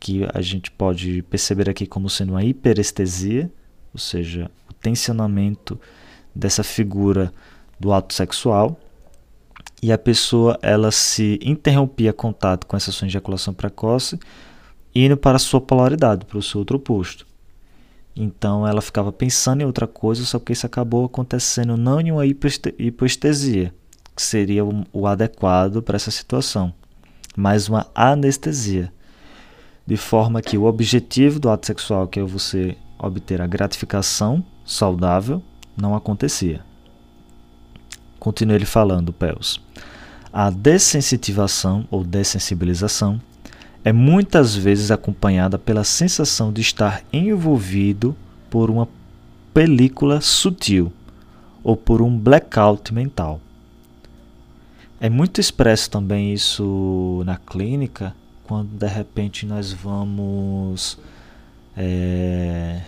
que 0.00 0.26
a 0.34 0.40
gente 0.40 0.68
pode 0.68 1.22
perceber 1.22 1.70
aqui 1.70 1.86
como 1.86 2.10
sendo 2.10 2.32
uma 2.32 2.42
hiperestesia, 2.42 3.48
ou 3.94 4.00
seja, 4.00 4.50
o 4.68 4.72
tensionamento 4.72 5.80
dessa 6.34 6.64
figura 6.64 7.32
do 7.78 7.92
ato 7.92 8.14
sexual, 8.14 8.80
e 9.80 9.92
a 9.92 9.98
pessoa 9.98 10.58
ela 10.60 10.90
se 10.90 11.38
interrompia 11.40 12.12
contato 12.12 12.66
com 12.66 12.76
essa 12.76 12.90
sua 12.90 13.06
ejaculação 13.06 13.54
precoce, 13.54 14.18
indo 14.92 15.16
para 15.16 15.36
a 15.36 15.38
sua 15.38 15.60
polaridade, 15.60 16.24
para 16.24 16.36
o 16.36 16.42
seu 16.42 16.58
outro 16.58 16.76
oposto. 16.76 17.29
Então 18.22 18.66
ela 18.66 18.82
ficava 18.82 19.10
pensando 19.10 19.62
em 19.62 19.64
outra 19.64 19.86
coisa, 19.86 20.22
só 20.26 20.38
que 20.38 20.52
isso 20.52 20.66
acabou 20.66 21.06
acontecendo 21.06 21.74
não 21.74 21.98
em 21.98 22.12
uma 22.12 22.26
hipoestesia, 22.26 23.72
que 24.14 24.20
seria 24.20 24.62
o, 24.62 25.06
adequado 25.06 25.80
para 25.80 25.96
essa 25.96 26.10
situação, 26.10 26.70
mas 27.34 27.66
uma 27.66 27.86
anestesia. 27.94 28.92
De 29.86 29.96
forma 29.96 30.42
que 30.42 30.58
o 30.58 30.64
objetivo 30.64 31.40
do 31.40 31.48
ato 31.48 31.66
sexual, 31.66 32.06
que 32.06 32.20
é 32.20 32.22
você 32.22 32.76
obter 32.98 33.40
a 33.40 33.46
gratificação 33.46 34.44
saudável, 34.66 35.42
não 35.74 35.94
acontecia. 35.94 36.60
Continua 38.18 38.56
ele 38.56 38.66
falando, 38.66 39.14
Pels. 39.14 39.62
A 40.30 40.50
dessensitivação 40.50 41.88
ou 41.90 42.04
dessensibilização 42.04 43.18
é 43.84 43.92
muitas 43.92 44.54
vezes 44.54 44.90
acompanhada 44.90 45.58
pela 45.58 45.84
sensação 45.84 46.52
de 46.52 46.60
estar 46.60 47.02
envolvido 47.12 48.14
por 48.50 48.70
uma 48.70 48.88
película 49.54 50.20
sutil 50.20 50.92
ou 51.62 51.76
por 51.76 52.02
um 52.02 52.16
blackout 52.16 52.92
mental. 52.92 53.40
É 55.00 55.08
muito 55.08 55.40
expresso 55.40 55.90
também 55.90 56.32
isso 56.34 57.22
na 57.24 57.36
clínica, 57.38 58.14
quando 58.44 58.68
de 58.68 58.86
repente 58.86 59.46
nós 59.46 59.72
vamos 59.72 60.98
é, 61.74 62.82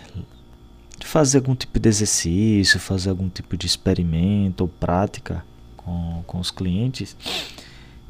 fazer 1.01 1.39
algum 1.39 1.55
tipo 1.55 1.79
de 1.79 1.89
exercício, 1.89 2.79
fazer 2.79 3.09
algum 3.09 3.29
tipo 3.29 3.57
de 3.57 3.65
experimento 3.65 4.61
ou 4.61 4.67
prática 4.67 5.43
com, 5.75 6.23
com 6.27 6.39
os 6.39 6.51
clientes 6.51 7.17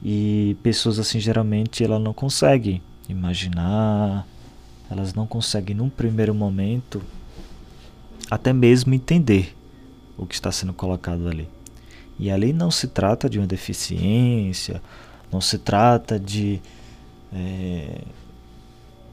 e 0.04 0.58
pessoas 0.62 1.00
assim 1.00 1.20
geralmente 1.20 1.84
ela 1.84 1.98
não 1.98 2.14
consegue 2.14 2.82
imaginar, 3.08 4.28
elas 4.90 5.14
não 5.14 5.26
conseguem 5.26 5.76
num 5.76 5.90
primeiro 5.90 6.36
momento 6.36 7.02
até 8.30 8.52
mesmo 8.52 8.94
entender 8.94 9.56
o 10.18 10.26
que 10.26 10.36
está 10.36 10.52
sendo 10.52 10.74
colocado 10.74 11.28
ali. 11.28 11.48
E 12.20 12.30
ali 12.30 12.54
não 12.54 12.70
se 12.70 12.88
trata 12.88 13.30
de 13.30 13.40
uma 13.40 13.48
deficiência, 13.48 14.82
não 15.32 15.42
se 15.42 15.58
trata 15.58 16.20
de. 16.20 16.62
É, 17.34 18.02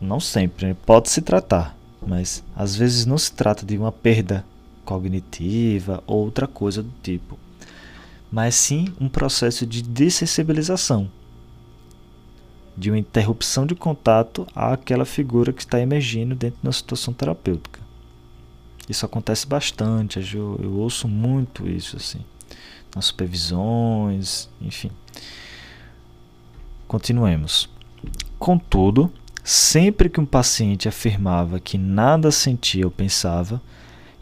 não 0.00 0.20
sempre, 0.20 0.66
né? 0.66 0.76
pode 0.86 1.08
se 1.08 1.22
tratar, 1.22 1.76
mas 2.06 2.42
às 2.54 2.74
vezes 2.74 3.06
não 3.06 3.16
se 3.16 3.32
trata 3.32 3.64
de 3.64 3.76
uma 3.76 3.92
perda 3.92 4.44
cognitiva 4.84 6.02
ou 6.06 6.24
outra 6.24 6.46
coisa 6.46 6.82
do 6.82 6.92
tipo, 7.02 7.38
mas 8.30 8.54
sim 8.54 8.86
um 9.00 9.08
processo 9.08 9.66
de 9.66 9.82
dessensibilização, 9.82 11.10
de 12.76 12.90
uma 12.90 12.98
interrupção 12.98 13.66
de 13.66 13.74
contato 13.74 14.46
àquela 14.54 15.04
figura 15.04 15.52
que 15.52 15.62
está 15.62 15.80
emergindo 15.80 16.34
dentro 16.34 16.60
de 16.60 16.66
uma 16.66 16.72
situação 16.72 17.12
terapêutica. 17.12 17.80
Isso 18.88 19.06
acontece 19.06 19.46
bastante, 19.46 20.18
eu, 20.34 20.58
eu 20.62 20.72
ouço 20.74 21.06
muito 21.06 21.68
isso 21.68 21.96
assim, 21.96 22.20
nas 22.94 23.06
supervisões, 23.06 24.48
enfim. 24.60 24.90
Continuemos. 26.88 27.68
Contudo, 28.38 29.12
Sempre 29.42 30.08
que 30.08 30.20
um 30.20 30.26
paciente 30.26 30.88
afirmava 30.88 31.58
que 31.58 31.78
nada 31.78 32.30
sentia 32.30 32.84
ou 32.84 32.90
pensava, 32.90 33.60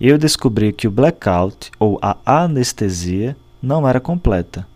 eu 0.00 0.16
descobri 0.16 0.72
que 0.72 0.86
o 0.86 0.90
blackout 0.90 1.70
ou 1.78 1.98
a 2.00 2.16
anestesia 2.24 3.36
não 3.60 3.88
era 3.88 4.00
completa, 4.00 4.66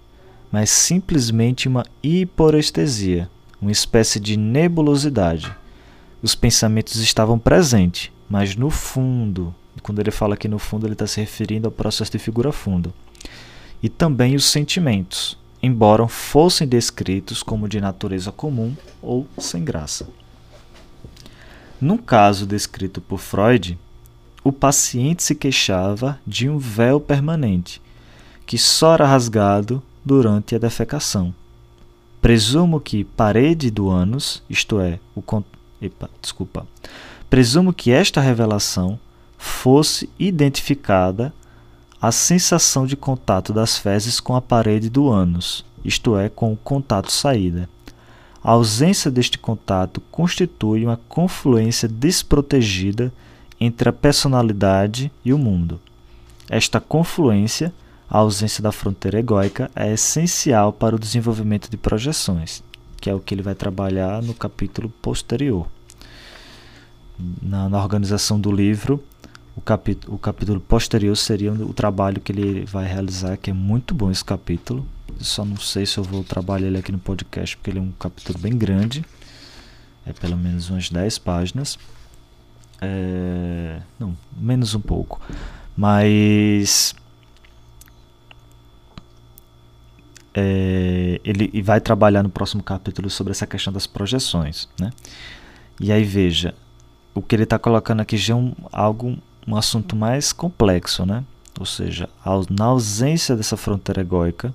mas 0.51 0.71
simplesmente 0.71 1.69
uma 1.69 1.85
hiporestesia, 2.03 3.31
uma 3.61 3.71
espécie 3.71 4.21
de 4.21 4.37
nebulosidade. 4.37 5.53
Os 6.23 6.35
pensamentos 6.35 6.97
estavam 6.97 7.39
presentes, 7.39 8.11
mas 8.29 8.55
no 8.55 8.71
fundo, 8.71 9.55
quando 9.83 10.01
ele 10.01 10.11
fala 10.11 10.37
que 10.37 10.49
no 10.49 10.59
fundo, 10.59 10.87
ele 10.87 10.95
está 10.95 11.07
se 11.07 11.21
referindo 11.21 11.69
ao 11.69 11.73
processo 11.73 12.13
de 12.13 12.19
figura 12.19 12.53
fundo. 12.53 12.93
E 13.83 13.89
também 13.89 14.35
os 14.35 14.45
sentimentos, 14.45 15.39
embora 15.63 16.07
fossem 16.07 16.67
descritos 16.67 17.43
como 17.43 17.69
de 17.69 17.81
natureza 17.81 18.31
comum 18.31 18.77
ou 19.01 19.27
sem 19.39 19.65
graça. 19.65 20.09
Num 21.81 21.97
caso 21.97 22.47
descrito 22.47 23.01
por 23.01 23.19
Freud, 23.19 23.77
o 24.45 24.53
paciente 24.53 25.23
se 25.23 25.35
queixava 25.35 26.19
de 26.27 26.49
um 26.49 26.59
véu 26.59 27.01
permanente, 27.01 27.81
que 28.47 28.59
só 28.59 28.95
era 28.95 29.07
rasgado 29.07 29.83
durante 30.05 30.55
a 30.55 30.59
defecação. 30.59 31.35
Presumo 32.21 32.81
que 32.81 33.05
parede 33.05 33.71
do 33.71 33.89
ânus, 33.89 34.43
isto 34.49 34.81
é, 34.81 34.99
o 35.15 35.23
Epa, 35.81 36.09
desculpa. 36.21 36.67
Presumo 37.29 37.73
que 37.73 37.91
esta 37.91 38.21
revelação 38.21 38.99
fosse 39.37 40.09
identificada 40.19 41.33
a 42.01 42.13
sensação 42.13 42.87
de 42.87 42.97
contato 42.97 43.53
das 43.53 43.79
fezes 43.79 44.21
com 44.21 44.37
a 44.37 44.41
parede 44.41 44.89
do 44.89 45.09
ânus, 45.09 45.65
isto 45.85 46.17
é, 46.17 46.29
com 46.29 46.53
o 46.53 46.57
contato 46.57 47.11
saída. 47.11 47.69
A 48.43 48.53
ausência 48.53 49.11
deste 49.11 49.39
contato 49.39 50.01
constitui 50.11 50.85
uma 50.85 51.01
confluência 51.09 51.89
desprotegida 51.89 53.13
entre 53.61 53.89
a 53.89 53.93
personalidade 53.93 55.13
e 55.25 55.33
o 55.33 55.39
mundo. 55.39 55.81
Esta 56.49 56.81
confluência, 56.81 57.73
a 58.13 58.19
ausência 58.19 58.63
da 58.63 58.71
fronteira 58.71 59.19
egóica, 59.19 59.71
é 59.75 59.91
essencial 59.95 60.71
para 60.71 60.95
o 60.95 60.99
desenvolvimento 60.99 61.71
de 61.71 61.79
projeções, 61.79 62.63
que 63.01 63.09
é 63.09 63.15
o 63.15 63.19
que 63.19 63.35
ele 63.35 63.41
vai 63.41 63.55
trabalhar 63.55 64.21
no 64.21 64.35
capítulo 64.35 64.91
posterior. 65.01 65.67
Na, 67.41 67.71
na 67.71 67.83
organização 67.83 68.39
do 68.39 68.53
livro, 68.53 69.03
o, 69.57 69.63
capítulo, 69.63 70.15
o 70.15 70.19
capítulo 70.19 70.61
posterior 70.61 71.17
seria 71.17 71.55
o 71.55 71.73
trabalho 71.73 72.21
que 72.21 72.33
ele 72.33 72.67
vai 72.67 72.87
realizar, 72.87 73.39
que 73.39 73.49
é 73.49 73.55
muito 73.55 73.95
bom 73.95 74.11
esse 74.11 74.23
capítulo, 74.23 74.87
só 75.19 75.43
não 75.43 75.57
sei 75.57 75.87
se 75.87 75.97
eu 75.97 76.05
vou 76.05 76.23
trabalhar 76.23 76.67
ele 76.67 76.77
aqui 76.77 76.93
no 76.93 76.99
podcast, 76.99 77.57
porque 77.57 77.71
ele 77.71 77.79
é 77.79 77.83
um 77.83 77.93
capítulo 77.93 78.39
bem 78.39 78.59
grande. 78.59 79.03
É 80.05 80.13
pelo 80.13 80.37
menos 80.37 80.69
umas 80.69 80.91
10 80.91 81.17
páginas. 81.17 81.79
É, 82.79 83.81
não, 83.99 84.15
menos 84.37 84.75
um 84.75 84.81
pouco. 84.81 85.19
Mas. 85.75 86.95
É, 90.35 91.21
ele 91.25 91.63
vai 91.63 91.81
trabalhar 91.81 92.23
no 92.23 92.31
próximo 92.31 92.63
capítulo 92.63 93.11
sobre 93.11 93.33
essa 93.33 93.47
questão 93.47 93.73
das 93.73 93.87
projeções. 93.87 94.69
Né? 94.81 94.91
E 95.79 95.93
aí 95.93 96.05
veja, 96.05 96.55
o 97.15 97.21
que 97.21 97.35
ele 97.35 97.43
está 97.43 97.59
colocando 97.59 98.01
aqui 98.01 98.17
já 98.17 98.35
é 98.35 98.37
um, 98.37 98.55
algo, 98.73 99.17
um 99.47 99.57
assunto 99.57 99.95
mais 99.95 100.33
complexo, 100.33 101.05
né? 101.05 101.25
ou 101.59 101.67
seja, 101.67 102.09
na 102.51 102.65
ausência 102.67 103.37
dessa 103.37 103.57
fronteira 103.57 104.01
egóica, 104.01 104.55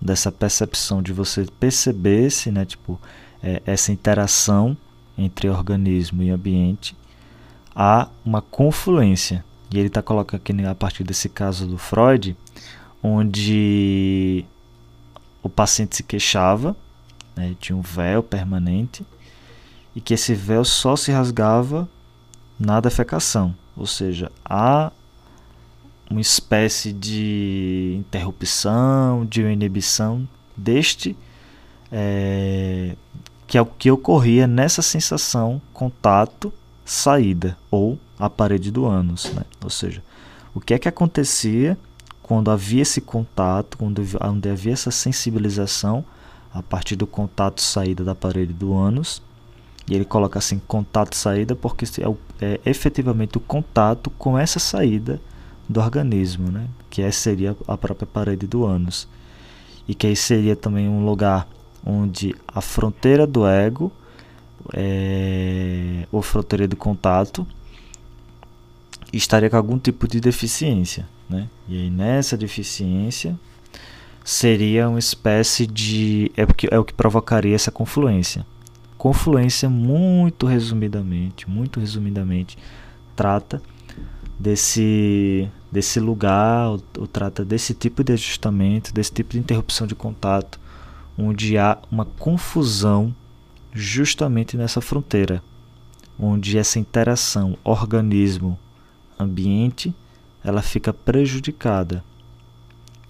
dessa 0.00 0.30
percepção 0.30 1.02
de 1.02 1.12
você 1.12 1.46
perceber 1.58 2.30
se, 2.30 2.50
né, 2.50 2.64
tipo, 2.64 3.00
é, 3.42 3.62
essa 3.66 3.90
interação 3.90 4.76
entre 5.16 5.48
organismo 5.48 6.22
e 6.22 6.30
ambiente, 6.30 6.96
há 7.74 8.08
uma 8.24 8.40
confluência. 8.40 9.44
E 9.70 9.78
ele 9.78 9.88
está 9.88 10.00
colocando 10.00 10.40
aqui 10.40 10.52
né, 10.52 10.68
a 10.68 10.74
partir 10.74 11.02
desse 11.02 11.28
caso 11.28 11.66
do 11.66 11.76
Freud, 11.76 12.36
onde 13.02 14.44
o 15.42 15.48
paciente 15.48 15.96
se 15.96 16.02
queixava, 16.02 16.76
né, 17.36 17.54
tinha 17.60 17.76
um 17.76 17.82
véu 17.82 18.22
permanente, 18.22 19.04
e 19.94 20.00
que 20.00 20.14
esse 20.14 20.34
véu 20.34 20.64
só 20.64 20.96
se 20.96 21.10
rasgava 21.10 21.88
na 22.58 22.80
defecação, 22.80 23.54
ou 23.76 23.86
seja, 23.86 24.30
há 24.44 24.92
uma 26.10 26.20
espécie 26.20 26.92
de 26.92 27.96
interrupção, 27.98 29.26
de 29.26 29.42
inibição 29.42 30.26
deste, 30.56 31.16
é, 31.92 32.96
que 33.46 33.56
é 33.56 33.62
o 33.62 33.66
que 33.66 33.90
ocorria 33.90 34.46
nessa 34.46 34.82
sensação 34.82 35.60
contato 35.72 36.52
saída 36.84 37.56
ou 37.70 37.98
a 38.18 38.28
parede 38.28 38.70
do 38.70 38.86
ânus, 38.86 39.32
né? 39.32 39.42
ou 39.62 39.70
seja, 39.70 40.02
o 40.54 40.60
que 40.60 40.74
é 40.74 40.78
que 40.78 40.88
acontecia 40.88 41.78
quando 42.28 42.50
havia 42.50 42.82
esse 42.82 43.00
contato, 43.00 43.78
quando 43.78 44.02
onde 44.20 44.50
havia 44.50 44.74
essa 44.74 44.90
sensibilização 44.90 46.04
a 46.52 46.62
partir 46.62 46.94
do 46.94 47.06
contato 47.06 47.62
saída 47.62 48.04
da 48.04 48.14
parede 48.14 48.52
do 48.52 48.76
ânus, 48.76 49.22
e 49.88 49.94
ele 49.94 50.04
coloca 50.04 50.38
assim 50.38 50.60
contato 50.68 51.16
saída 51.16 51.56
porque 51.56 51.86
é, 52.02 52.46
é 52.46 52.60
efetivamente 52.66 53.38
o 53.38 53.40
contato 53.40 54.10
com 54.10 54.38
essa 54.38 54.58
saída 54.58 55.18
do 55.66 55.80
organismo, 55.80 56.50
né? 56.50 56.68
que 56.90 57.00
essa 57.00 57.18
seria 57.18 57.56
a 57.66 57.78
própria 57.78 58.06
parede 58.06 58.46
do 58.46 58.62
ânus. 58.62 59.08
E 59.88 59.94
que 59.94 60.06
aí 60.06 60.14
seria 60.14 60.54
também 60.54 60.86
um 60.86 61.06
lugar 61.06 61.48
onde 61.82 62.34
a 62.46 62.60
fronteira 62.60 63.26
do 63.26 63.46
ego, 63.46 63.90
é, 64.74 66.06
ou 66.12 66.20
fronteira 66.20 66.68
de 66.68 66.76
contato, 66.76 67.46
estaria 69.12 69.48
com 69.48 69.56
algum 69.56 69.78
tipo 69.78 70.06
de 70.06 70.20
deficiência. 70.20 71.08
Né? 71.28 71.48
E 71.68 71.76
aí 71.76 71.90
nessa 71.90 72.36
deficiência 72.36 73.38
seria 74.24 74.88
uma 74.88 74.98
espécie 74.98 75.66
de. 75.66 76.30
É, 76.36 76.44
porque, 76.44 76.68
é 76.70 76.78
o 76.78 76.84
que 76.84 76.92
provocaria 76.92 77.54
essa 77.54 77.70
confluência. 77.70 78.44
Confluência, 78.98 79.70
muito 79.70 80.44
resumidamente, 80.44 81.48
muito 81.48 81.80
resumidamente, 81.80 82.58
trata 83.14 83.62
desse, 84.38 85.48
desse 85.70 85.98
lugar, 85.98 86.68
ou, 86.68 86.82
ou 86.98 87.06
trata 87.06 87.44
desse 87.44 87.72
tipo 87.72 88.04
de 88.04 88.12
ajustamento, 88.12 88.92
desse 88.92 89.12
tipo 89.12 89.32
de 89.32 89.38
interrupção 89.38 89.86
de 89.86 89.94
contato, 89.94 90.60
onde 91.16 91.56
há 91.56 91.78
uma 91.90 92.04
confusão 92.04 93.14
justamente 93.72 94.56
nessa 94.56 94.80
fronteira, 94.80 95.42
onde 96.18 96.58
essa 96.58 96.78
interação 96.78 97.56
organismo-ambiente 99.18 99.94
ela 100.42 100.62
fica 100.62 100.92
prejudicada. 100.92 102.02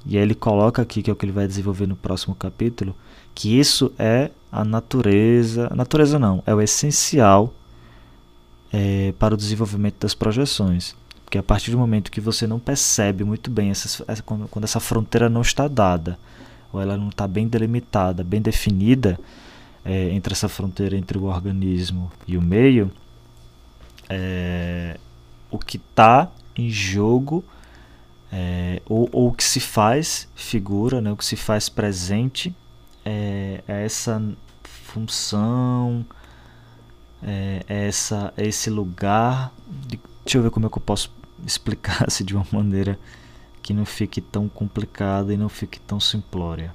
E 0.07 0.17
aí 0.17 0.23
ele 0.23 0.35
coloca 0.35 0.81
aqui, 0.81 1.03
que 1.03 1.11
é 1.11 1.13
o 1.13 1.17
que 1.17 1.27
ele 1.27 1.33
vai 1.33 1.47
desenvolver 1.47 1.87
no 1.87 1.97
próximo 1.97 2.35
capítulo, 2.35 2.97
que 3.35 3.59
isso 3.59 3.93
é 3.99 4.31
a 4.51 4.65
natureza. 4.65 5.71
Natureza 5.75 6.19
não, 6.19 6.43
é 6.47 6.55
o 6.55 6.63
essencial 6.63 7.53
é, 8.73 9.13
para 9.19 9.35
o 9.35 9.37
desenvolvimento 9.37 10.01
das 10.01 10.15
projeções. 10.15 10.97
Porque 11.25 11.37
a 11.37 11.43
partir 11.43 11.71
do 11.71 11.79
momento 11.79 12.11
que 12.11 12.23
você 12.23 12.47
não 12.47 12.59
percebe 12.59 13.23
muito 13.23 13.51
bem 13.51 13.71
essa, 13.71 14.05
quando, 14.23 14.49
quando 14.49 14.65
essa 14.65 14.81
fronteira 14.81 15.29
não 15.29 15.43
está 15.43 15.69
dada, 15.69 16.19
ou 16.73 16.81
ela 16.81 16.97
não 16.97 17.11
está 17.11 17.29
bem 17.29 17.47
delimitada, 17.47 18.25
bem 18.25 18.41
definida, 18.41 19.21
é, 19.85 20.11
entre 20.11 20.33
essa 20.33 20.49
fronteira 20.49 20.97
entre 20.97 21.19
o 21.19 21.25
organismo 21.25 22.11
e 22.27 22.37
o 22.37 22.43
meio, 22.43 22.91
é, 24.09 24.99
o 25.51 25.59
que 25.59 25.77
está 25.77 26.31
em 26.57 26.69
jogo 26.71 27.45
é, 28.31 28.83
ou, 28.87 29.09
ou, 29.11 29.29
o 29.29 29.33
que 29.33 29.45
se 29.45 29.61
faz 29.61 30.29
figura, 30.35 31.01
né, 31.01 31.11
o 31.11 31.17
que 31.17 31.25
se 31.25 31.37
faz 31.37 31.69
presente 31.69 32.55
é, 33.05 33.63
é 33.67 33.85
essa 33.85 34.23
função, 34.63 36.05
é, 37.23 37.65
é 37.67 37.89
essa, 37.89 38.33
é 38.37 38.47
esse 38.47 38.69
lugar. 38.69 39.53
De, 39.87 39.99
deixa 40.25 40.39
eu 40.39 40.43
ver 40.43 40.51
como 40.51 40.67
é 40.67 40.69
que 40.69 40.77
eu 40.77 40.83
posso 40.83 41.11
explicar 41.47 42.05
assim, 42.07 42.25
de 42.25 42.35
uma 42.35 42.47
maneira 42.53 42.99
que 43.63 43.73
não 43.73 43.85
fique 43.85 44.21
tão 44.21 44.49
complicada 44.49 45.33
e 45.33 45.37
não 45.37 45.49
fique 45.49 45.81
tão 45.81 45.99
simplória. 45.99 46.75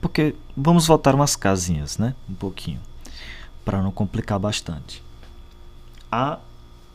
Porque 0.00 0.34
vamos 0.56 0.86
voltar 0.86 1.14
umas 1.14 1.34
casinhas, 1.34 1.98
né? 1.98 2.14
Um 2.30 2.34
pouquinho, 2.34 2.80
para 3.64 3.82
não 3.82 3.90
complicar 3.90 4.38
bastante. 4.38 5.02
Há 6.10 6.38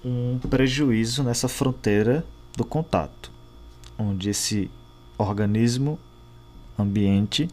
um 0.04 0.40
prejuízo 0.50 1.24
nessa 1.24 1.48
fronteira 1.48 2.26
do 2.56 2.66
contato, 2.66 3.32
onde 3.98 4.30
esse 4.30 4.70
organismo 5.18 6.00
ambiente 6.78 7.50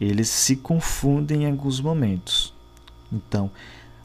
eles 0.00 0.28
se 0.28 0.56
confundem 0.56 1.44
em 1.44 1.50
alguns 1.50 1.80
momentos. 1.80 2.52
Então, 3.12 3.50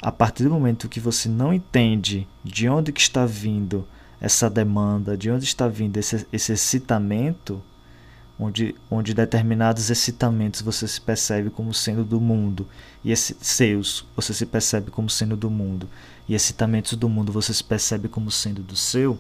a 0.02 0.12
partir 0.12 0.44
do 0.44 0.50
momento 0.50 0.90
que 0.90 1.00
você 1.00 1.28
não 1.28 1.54
entende 1.54 2.28
de 2.44 2.70
onde 2.70 2.92
que 2.92 3.02
está 3.02 3.26
vindo 3.26 3.88
essa 4.22 4.50
demanda, 4.50 5.18
de 5.18 5.30
onde 5.30 5.46
está 5.46 5.68
vindo 5.68 5.98
esse, 5.98 6.26
esse 6.32 6.52
excitamento, 6.54 7.62
onde, 8.40 8.76
onde 8.90 9.14
determinados 9.14 9.90
excitamentos 9.90 10.62
você 10.62 10.88
se 10.88 11.02
percebe 11.02 11.50
como 11.50 11.74
sendo 11.74 12.04
do 12.04 12.20
mundo, 12.20 12.68
e 13.04 13.12
esses 13.12 13.36
seus 13.42 14.06
você 14.16 14.34
se 14.34 14.46
percebe 14.46 14.92
como 14.92 15.10
sendo 15.10 15.36
do 15.36 15.50
mundo, 15.50 15.90
e 16.28 16.36
excitamentos 16.36 16.94
do 16.94 17.10
mundo 17.10 17.32
você 17.32 17.54
se 17.54 17.64
percebe 17.64 18.08
como 18.08 18.30
sendo 18.30 18.62
do 18.62 18.76
seu, 18.76 19.18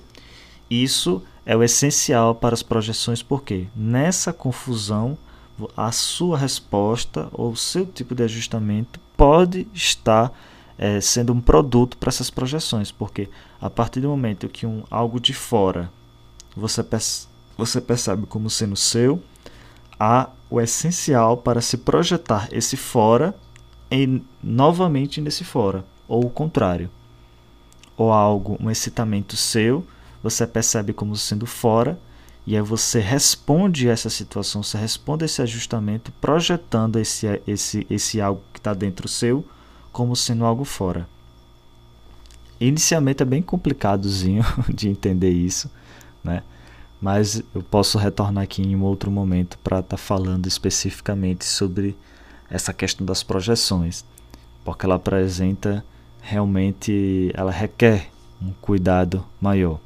isso 0.69 1.23
é 1.45 1.55
o 1.55 1.63
essencial 1.63 2.35
para 2.35 2.53
as 2.53 2.61
projeções, 2.61 3.23
porque 3.23 3.67
nessa 3.75 4.33
confusão 4.33 5.17
a 5.75 5.91
sua 5.91 6.37
resposta 6.37 7.29
ou 7.31 7.51
o 7.51 7.57
seu 7.57 7.85
tipo 7.85 8.13
de 8.13 8.23
ajustamento 8.23 8.99
pode 9.15 9.67
estar 9.73 10.31
é, 10.77 11.01
sendo 11.01 11.33
um 11.33 11.41
produto 11.41 11.97
para 11.97 12.09
essas 12.09 12.29
projeções, 12.29 12.91
porque 12.91 13.29
a 13.59 13.69
partir 13.69 14.01
do 14.01 14.09
momento 14.09 14.47
que 14.47 14.65
um 14.65 14.83
algo 14.91 15.19
de 15.19 15.33
fora 15.33 15.91
você, 16.55 16.83
você 17.57 17.81
percebe 17.81 18.25
como 18.25 18.49
sendo 18.49 18.75
seu, 18.75 19.21
há 19.99 20.29
o 20.49 20.61
essencial 20.61 21.37
para 21.37 21.61
se 21.61 21.77
projetar 21.77 22.47
esse 22.51 22.77
fora 22.77 23.35
em, 23.89 24.23
novamente 24.41 25.19
nesse 25.19 25.43
fora, 25.43 25.83
ou 26.07 26.25
o 26.25 26.29
contrário. 26.29 26.89
Ou 27.95 28.11
algo, 28.11 28.57
um 28.59 28.69
excitamento 28.69 29.35
seu, 29.35 29.85
você 30.21 30.45
percebe 30.45 30.93
como 30.93 31.15
sendo 31.15 31.45
fora, 31.45 31.99
e 32.45 32.55
aí 32.55 32.61
você 32.61 32.99
responde 32.99 33.89
a 33.89 33.93
essa 33.93 34.09
situação, 34.09 34.63
você 34.63 34.77
responde 34.77 35.23
a 35.23 35.25
esse 35.25 35.41
ajustamento, 35.41 36.11
projetando 36.21 36.97
esse, 36.97 37.41
esse, 37.45 37.85
esse 37.89 38.21
algo 38.21 38.41
que 38.53 38.59
está 38.59 38.73
dentro 38.73 39.07
seu 39.07 39.43
como 39.91 40.15
sendo 40.15 40.45
algo 40.45 40.63
fora. 40.63 41.09
Inicialmente 42.59 43.21
é 43.21 43.25
bem 43.25 43.41
complicadozinho 43.41 44.43
de 44.73 44.87
entender 44.87 45.31
isso, 45.31 45.69
né? 46.23 46.43
Mas 47.01 47.43
eu 47.53 47.61
posso 47.61 47.97
retornar 47.97 48.43
aqui 48.43 48.61
em 48.61 48.75
um 48.75 48.83
outro 48.83 49.11
momento 49.11 49.57
para 49.59 49.79
estar 49.79 49.97
tá 49.97 49.97
falando 49.97 50.47
especificamente 50.47 51.45
sobre 51.45 51.95
essa 52.49 52.73
questão 52.73 53.05
das 53.05 53.23
projeções, 53.23 54.03
porque 54.63 54.85
ela 54.85 54.95
apresenta 54.95 55.83
realmente, 56.21 57.31
ela 57.33 57.51
requer 57.51 58.09
um 58.41 58.51
cuidado 58.61 59.23
maior. 59.39 59.79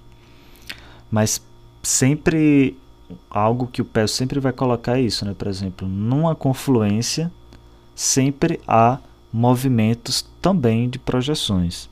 Mas 1.09 1.41
sempre 1.83 2.77
algo 3.29 3.67
que 3.67 3.81
o 3.81 3.85
PES 3.85 4.11
sempre 4.11 4.39
vai 4.39 4.53
colocar 4.53 4.97
é 4.97 5.01
isso, 5.01 5.25
né? 5.25 5.35
Por 5.37 5.47
exemplo, 5.47 5.87
numa 5.87 6.35
confluência 6.35 7.31
sempre 7.93 8.59
há 8.67 8.97
movimentos 9.31 10.25
também 10.41 10.89
de 10.89 10.97
projeções. 10.97 11.89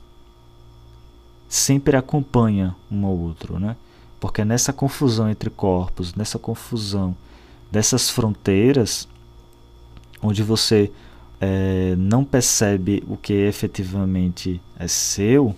Sempre 1.48 1.96
acompanha 1.96 2.74
um 2.90 3.04
ao 3.04 3.16
outro, 3.16 3.58
né? 3.58 3.76
Porque 4.20 4.44
nessa 4.44 4.72
confusão 4.72 5.30
entre 5.30 5.48
corpos, 5.48 6.14
nessa 6.14 6.38
confusão 6.38 7.16
dessas 7.72 8.10
fronteiras, 8.10 9.08
onde 10.22 10.42
você 10.42 10.92
é, 11.40 11.94
não 11.96 12.22
percebe 12.22 13.02
o 13.08 13.16
que 13.16 13.32
efetivamente 13.32 14.60
é 14.78 14.86
seu, 14.86 15.56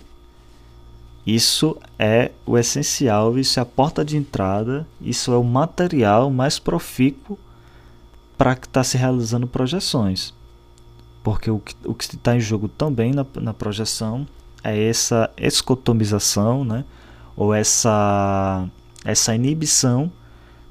isso 1.25 1.77
é 1.99 2.31
o 2.45 2.57
essencial, 2.57 3.37
isso 3.37 3.59
é 3.59 3.63
a 3.63 3.65
porta 3.65 4.03
de 4.03 4.15
entrada, 4.15 4.87
isso 5.01 5.31
é 5.33 5.37
o 5.37 5.43
material 5.43 6.29
mais 6.29 6.57
profícuo 6.57 7.37
para 8.37 8.53
estar 8.53 8.67
tá 8.67 8.83
se 8.83 8.97
realizando 8.97 9.47
projeções. 9.47 10.33
Porque 11.23 11.49
o 11.49 11.59
que 11.59 11.75
o 11.85 11.95
está 11.97 12.35
em 12.35 12.41
jogo 12.41 12.67
também 12.67 13.13
na, 13.13 13.25
na 13.35 13.53
projeção 13.53 14.27
é 14.61 14.89
essa 14.89 15.29
escotomização, 15.37 16.65
né? 16.65 16.83
Ou 17.35 17.53
essa, 17.53 18.67
essa 19.03 19.35
inibição 19.35 20.11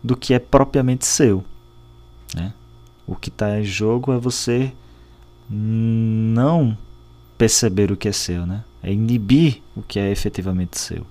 do 0.03 0.17
que 0.17 0.35
é 0.35 0.39
propriamente 0.39 1.07
seu. 1.07 1.45
Né? 2.35 2.53
O 3.07 3.15
que 3.15 3.29
está 3.29 3.59
em 3.59 3.65
jogo 3.65 4.13
é 4.13 4.19
você 4.19 4.73
não 5.49 6.77
perceber 7.37 7.91
o 7.91 7.97
que 7.97 8.09
é 8.09 8.13
seu, 8.13 8.47
né? 8.47 8.65
É 8.83 8.93
inibir 8.93 9.63
o 9.77 9.83
que 9.83 9.99
é 9.99 10.11
efetivamente 10.11 10.79
seu. 10.79 11.05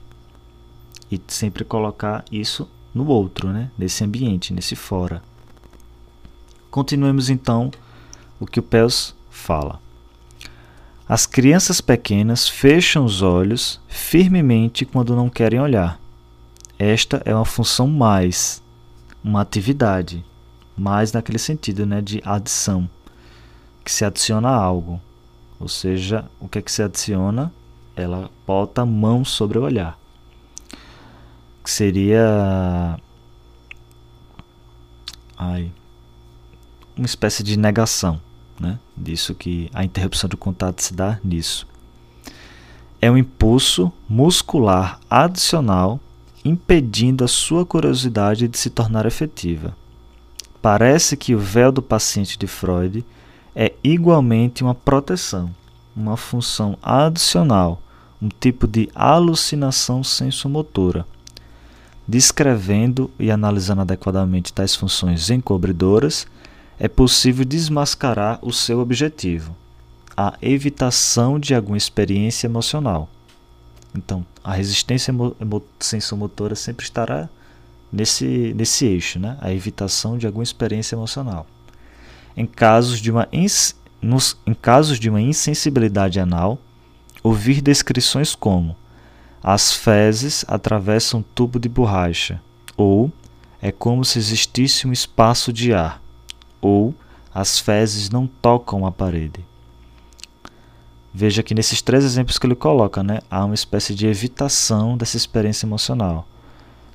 E 1.12 1.20
sempre 1.28 1.66
colocar 1.66 2.24
isso 2.32 2.70
no 2.94 3.06
outro, 3.08 3.50
né? 3.50 3.70
Nesse 3.78 4.04
ambiente, 4.04 4.54
nesse 4.54 4.76
fora. 4.76 5.22
Continuemos 6.70 7.30
então 7.30 7.70
o 8.40 8.46
que 8.46 8.60
o 8.60 8.64
Pels 8.64 9.14
fala. 9.30 9.81
As 11.12 11.26
crianças 11.26 11.82
pequenas 11.82 12.48
fecham 12.48 13.04
os 13.04 13.22
olhos 13.22 13.82
firmemente 13.90 14.86
quando 14.86 15.14
não 15.14 15.28
querem 15.30 15.60
olhar. 15.60 16.00
Esta 16.80 17.22
é 17.26 17.36
uma 17.36 17.44
função 17.44 17.86
mais, 17.86 18.64
uma 19.22 19.42
atividade, 19.42 20.24
mais 20.78 21.12
naquele 21.12 21.38
sentido 21.38 21.86
né, 21.86 22.02
de 22.02 22.22
adição, 22.24 22.90
que 23.84 23.92
se 23.92 24.06
adiciona 24.06 24.48
a 24.48 24.56
algo. 24.56 25.02
Ou 25.60 25.68
seja, 25.68 26.24
o 26.40 26.48
que 26.48 26.60
é 26.60 26.62
que 26.62 26.72
se 26.72 26.82
adiciona? 26.82 27.52
ela 27.94 28.32
bota 28.48 28.84
a 28.84 28.86
mão 28.86 29.26
sobre 29.26 29.58
o 29.58 29.64
olhar. 29.64 30.00
Que 31.62 31.70
seria 31.70 32.98
ai, 35.38 35.70
uma 36.96 37.06
espécie 37.06 37.44
de 37.44 37.58
negação, 37.58 38.22
né? 38.62 38.80
Disso 38.96 39.34
que 39.34 39.70
a 39.74 39.84
interrupção 39.84 40.30
de 40.30 40.38
contato 40.38 40.82
se 40.82 40.94
dá 40.94 41.20
nisso. 41.24 41.68
É 43.02 43.10
um 43.10 43.18
impulso 43.18 43.92
muscular 44.08 45.00
adicional 45.10 46.00
impedindo 46.46 47.24
a 47.24 47.28
sua 47.28 47.66
curiosidade 47.66 48.48
de 48.48 48.58
se 48.58 48.70
tornar 48.70 49.06
efetiva. 49.06 49.76
Parece 50.62 51.18
que 51.18 51.34
o 51.34 51.40
véu 51.40 51.72
do 51.72 51.82
paciente 51.82 52.38
de 52.38 52.46
Freud 52.48 53.04
é 53.56 53.74
igualmente 53.84 54.64
uma 54.64 54.76
proteção 54.76 55.52
uma 55.96 56.18
função 56.18 56.78
adicional, 56.82 57.82
um 58.22 58.30
tipo 58.30 58.68
de 58.68 58.90
alucinação 58.96 60.04
sensomotora. 60.04 61.06
Descrevendo 62.08 63.10
e 63.20 63.32
analisando 63.32 63.82
adequadamente 63.82 64.52
tais 64.52 64.76
funções 64.76 65.30
encobridoras, 65.30 66.28
é 66.84 66.88
possível 66.88 67.46
desmascarar 67.46 68.40
o 68.42 68.52
seu 68.52 68.80
objetivo, 68.80 69.56
a 70.18 70.34
evitação 70.42 71.40
de 71.40 71.54
alguma 71.54 71.78
experiência 71.78 72.48
emocional. 72.48 73.08
Então, 73.94 74.26
a 74.44 74.54
resistência 74.54 75.14
sensomotora 75.80 76.56
sempre 76.56 76.84
estará 76.84 77.30
nesse, 77.94 78.52
nesse 78.58 78.88
eixo, 78.88 79.20
né? 79.20 79.38
a 79.42 79.54
evitação 79.54 80.18
de 80.18 80.26
alguma 80.26 80.44
experiência 80.44 80.96
emocional. 80.96 81.46
Em 82.36 82.48
casos 82.48 83.00
de 83.00 83.12
uma 83.12 83.30
nos, 84.02 84.36
em 84.48 84.56
casos 84.56 85.00
de 85.00 85.08
uma 85.08 85.22
insensibilidade 85.22 86.20
anal, 86.20 86.58
ouvir 87.22 87.62
descrições 87.62 88.34
como 88.34 88.76
as 89.44 89.72
fezes 89.72 90.44
atravessam 90.48 91.20
um 91.20 91.24
tubo 91.36 91.60
de 91.60 91.70
borracha, 91.70 92.42
ou 92.76 93.12
é 93.62 93.72
como 93.72 94.04
se 94.04 94.18
existisse 94.18 94.88
um 94.88 94.92
espaço 94.92 95.54
de 95.54 95.76
ar, 95.76 96.02
ou 96.62 96.94
as 97.34 97.60
fezes 97.60 98.10
não 98.10 98.28
tocam 98.28 98.86
a 98.86 98.92
parede. 98.92 99.44
Veja 101.14 101.44
que 101.44 101.54
nesses 101.54 101.82
três 101.82 102.06
exemplos 102.06 102.40
que 102.40 102.46
ele 102.46 102.56
coloca, 102.56 103.04
né, 103.04 103.20
há 103.30 103.44
uma 103.44 103.56
espécie 103.56 103.94
de 103.94 104.08
evitação 104.08 104.96
dessa 104.96 105.18
experiência 105.18 105.66
emocional, 105.66 106.26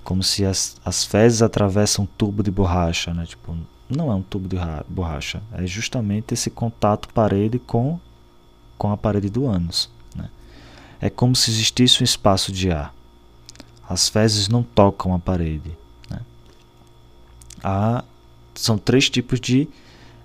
como 0.02 0.22
se 0.22 0.44
as, 0.44 0.76
as 0.84 1.04
fezes 1.04 1.42
atravessam 1.42 2.04
um 2.04 2.08
tubo 2.16 2.42
de 2.42 2.50
borracha, 2.50 3.12
né, 3.12 3.26
tipo, 3.26 3.54
não 3.88 4.10
é 4.10 4.14
um 4.14 4.22
tubo 4.22 4.48
de 4.48 4.56
borracha, 4.88 5.42
é 5.52 5.66
justamente 5.66 6.32
esse 6.32 6.48
contato 6.48 7.08
parede 7.12 7.58
com, 7.58 8.00
com 8.78 8.90
a 8.90 8.96
parede 8.96 9.28
do 9.28 9.46
ânus. 9.46 9.90
Né. 10.14 10.30
É 11.00 11.10
como 11.10 11.36
se 11.36 11.50
existisse 11.50 12.02
um 12.02 12.04
espaço 12.04 12.50
de 12.50 12.70
ar. 12.70 12.94
As 13.88 14.08
fezes 14.08 14.48
não 14.48 14.62
tocam 14.62 15.14
a 15.14 15.18
parede. 15.18 15.76
Né. 16.10 16.20
Há, 17.62 18.02
são 18.60 18.76
três 18.78 19.08
tipos 19.08 19.40
de 19.40 19.68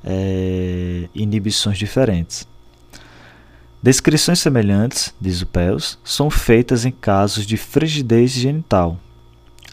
é, 0.03 1.07
inibições 1.13 1.77
diferentes. 1.77 2.47
Descrições 3.81 4.39
semelhantes, 4.39 5.13
diz 5.19 5.41
o 5.41 5.45
Pels, 5.47 5.97
são 6.03 6.29
feitas 6.29 6.85
em 6.85 6.91
casos 6.91 7.45
de 7.45 7.57
frigidez 7.57 8.31
genital. 8.31 8.97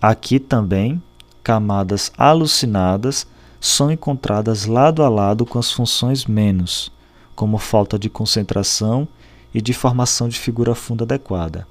Aqui 0.01 0.39
também, 0.39 1.03
camadas 1.43 2.11
alucinadas 2.17 3.27
são 3.61 3.91
encontradas 3.91 4.65
lado 4.65 5.03
a 5.03 5.09
lado 5.09 5.45
com 5.45 5.59
as 5.59 5.73
funções 5.73 6.25
menos, 6.25 6.91
como 7.35 7.59
falta 7.59 7.99
de 7.99 8.09
concentração 8.09 9.07
e 9.53 9.61
de 9.61 9.73
formação 9.73 10.29
de 10.29 10.39
figura 10.39 10.75
funda 10.75 11.05
adequada. 11.05 11.67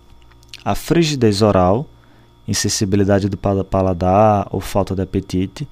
A 0.63 0.75
frigidez 0.75 1.41
oral, 1.41 1.87
insensibilidade 2.47 3.29
do 3.29 3.37
paladar 3.37 4.47
ou 4.51 4.59
falta 4.59 4.95
de 4.95 5.01
apetite, 5.01 5.67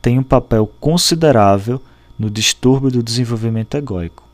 tem 0.00 0.18
um 0.18 0.22
papel 0.22 0.66
considerável 0.80 1.80
no 2.18 2.30
distúrbio 2.30 2.90
do 2.90 3.02
desenvolvimento 3.02 3.76
egóico 3.76 4.30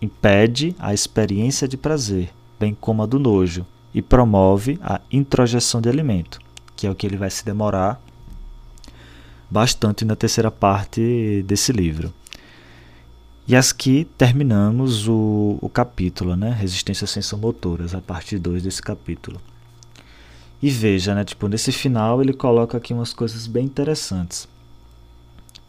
impede 0.00 0.74
a 0.78 0.94
experiência 0.94 1.68
de 1.68 1.76
prazer, 1.76 2.30
bem 2.58 2.76
como 2.78 3.02
a 3.02 3.06
do 3.06 3.18
nojo, 3.18 3.66
e 3.92 4.00
promove 4.00 4.78
a 4.82 5.00
introjeção 5.10 5.80
de 5.80 5.88
alimento, 5.88 6.40
que 6.74 6.86
é 6.86 6.90
o 6.90 6.94
que 6.94 7.06
ele 7.06 7.16
vai 7.16 7.30
se 7.30 7.44
demorar 7.44 8.00
bastante 9.50 10.04
na 10.04 10.14
terceira 10.14 10.50
parte 10.50 11.44
desse 11.46 11.72
livro. 11.72 12.12
E 13.48 13.56
aqui 13.56 14.06
terminamos 14.16 15.08
o, 15.08 15.58
o 15.60 15.68
capítulo, 15.68 16.36
né? 16.36 16.52
Resistências 16.52 17.10
sensomotoras, 17.10 17.96
a 17.96 18.00
parte 18.00 18.38
2 18.38 18.62
desse 18.62 18.80
capítulo. 18.80 19.40
E 20.62 20.70
veja, 20.70 21.16
né? 21.16 21.24
Tipo, 21.24 21.48
nesse 21.48 21.72
final 21.72 22.22
ele 22.22 22.32
coloca 22.32 22.78
aqui 22.78 22.92
umas 22.92 23.12
coisas 23.12 23.48
bem 23.48 23.64
interessantes. 23.64 24.46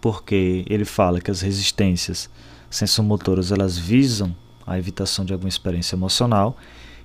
Porque 0.01 0.65
ele 0.67 0.83
fala 0.83 1.21
que 1.21 1.31
as 1.31 1.41
resistências 1.41 2.29
sensomotoras 2.69 3.51
elas 3.51 3.77
visam 3.77 4.35
a 4.65 4.77
evitação 4.77 5.23
de 5.23 5.31
alguma 5.31 5.49
experiência 5.49 5.95
emocional 5.95 6.57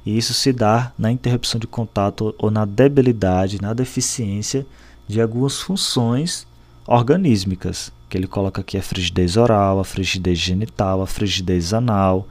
e 0.07 0.17
isso 0.17 0.33
se 0.33 0.53
dá 0.53 0.93
na 0.97 1.11
interrupção 1.11 1.59
de 1.59 1.67
contato 1.67 2.33
ou 2.39 2.49
na 2.49 2.65
debilidade, 2.65 3.61
na 3.61 3.75
deficiência 3.75 4.65
de 5.09 5.21
algumas 5.21 5.61
funções 5.61 6.47
organísmicas, 6.87 7.93
que 8.09 8.17
ele 8.17 8.29
coloca 8.29 8.61
aqui 8.61 8.79
a 8.79 8.83
frigidez 8.83 9.37
oral, 9.37 9.81
a 9.81 9.85
frigidez 9.85 10.39
genital, 10.39 11.03
a 11.03 11.07
frigidez 11.09 11.75
anal, 11.75 12.29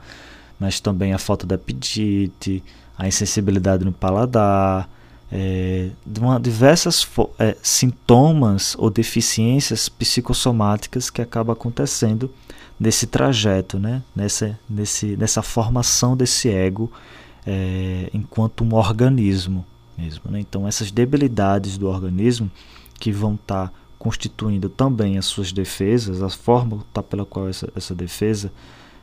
mas 0.58 0.80
também 0.80 1.12
a 1.12 1.18
falta 1.18 1.46
de 1.46 1.54
apetite, 1.54 2.64
a 2.96 3.06
insensibilidade 3.06 3.84
no 3.84 3.92
paladar, 3.92 4.88
é, 5.30 5.90
de 6.04 6.20
uma, 6.20 6.38
diversas 6.38 7.06
é, 7.38 7.56
sintomas 7.62 8.76
ou 8.78 8.90
deficiências 8.90 9.88
psicossomáticas 9.88 11.10
que 11.10 11.20
acabam 11.20 11.52
acontecendo 11.52 12.30
nesse 12.78 13.06
trajeto, 13.06 13.78
né? 13.78 14.02
nessa, 14.14 14.58
nesse, 14.68 15.16
nessa 15.16 15.42
formação 15.42 16.16
desse 16.16 16.48
ego 16.48 16.90
é, 17.46 18.10
enquanto 18.12 18.62
um 18.62 18.74
organismo 18.74 19.64
mesmo. 19.96 20.22
Né? 20.30 20.40
Então, 20.40 20.68
essas 20.68 20.90
debilidades 20.90 21.78
do 21.78 21.88
organismo 21.88 22.50
que 22.98 23.10
vão 23.10 23.34
estar 23.34 23.68
tá 23.68 23.72
constituindo 23.98 24.68
também 24.68 25.18
as 25.18 25.26
suas 25.26 25.52
defesas, 25.52 26.22
a 26.22 26.28
forma 26.28 26.84
tá 26.92 27.02
pela 27.02 27.24
qual 27.24 27.48
essa, 27.48 27.68
essa 27.74 27.94
defesa 27.94 28.52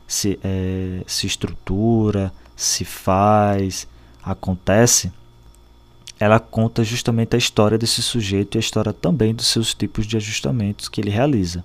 se, 0.06 0.38
é, 0.42 1.02
se 1.06 1.26
estrutura, 1.26 2.32
se 2.54 2.84
faz, 2.84 3.88
acontece, 4.22 5.12
ela 6.18 6.38
conta 6.38 6.84
justamente 6.84 7.34
a 7.34 7.38
história 7.38 7.76
desse 7.76 8.02
sujeito 8.02 8.54
e 8.54 8.58
a 8.58 8.60
história 8.60 8.92
também 8.92 9.34
dos 9.34 9.46
seus 9.46 9.74
tipos 9.74 10.06
de 10.06 10.16
ajustamentos 10.16 10.88
que 10.88 11.00
ele 11.00 11.10
realiza. 11.10 11.64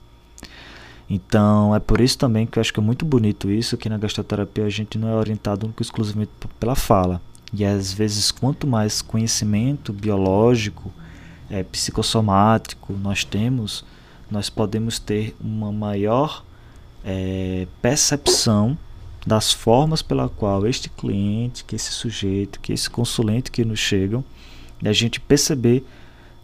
Então, 1.09 1.75
é 1.75 1.79
por 1.79 2.01
isso 2.01 2.17
também 2.17 2.45
que 2.45 2.59
eu 2.59 2.61
acho 2.61 2.73
que 2.73 2.79
é 2.79 2.83
muito 2.83 3.03
bonito 3.03 3.49
isso, 3.49 3.77
que 3.77 3.89
na 3.89 3.97
gastroterapia 3.97 4.65
a 4.65 4.69
gente 4.69 4.97
não 4.97 5.09
é 5.09 5.15
orientado 5.15 5.73
exclusivamente 5.79 6.31
pela 6.59 6.75
fala. 6.75 7.21
E 7.51 7.65
às 7.65 7.91
vezes, 7.91 8.29
quanto 8.29 8.67
mais 8.67 9.01
conhecimento 9.01 9.91
biológico, 9.91 10.93
é, 11.49 11.63
psicossomático 11.63 12.93
nós 12.93 13.23
temos, 13.23 13.83
nós 14.29 14.51
podemos 14.51 14.99
ter 14.99 15.35
uma 15.41 15.71
maior 15.71 16.43
é, 17.03 17.67
percepção 17.81 18.77
das 19.25 19.51
formas 19.51 20.03
pela 20.03 20.29
qual 20.29 20.67
este 20.67 20.89
cliente, 20.89 21.63
que 21.63 21.75
esse 21.75 21.91
sujeito, 21.91 22.59
que 22.59 22.71
esse 22.71 22.89
consulente 22.89 23.51
que 23.51 23.65
nos 23.65 23.79
chegam, 23.79 24.23
e 24.81 24.87
a 24.87 24.93
gente 24.93 25.19
perceber 25.19 25.85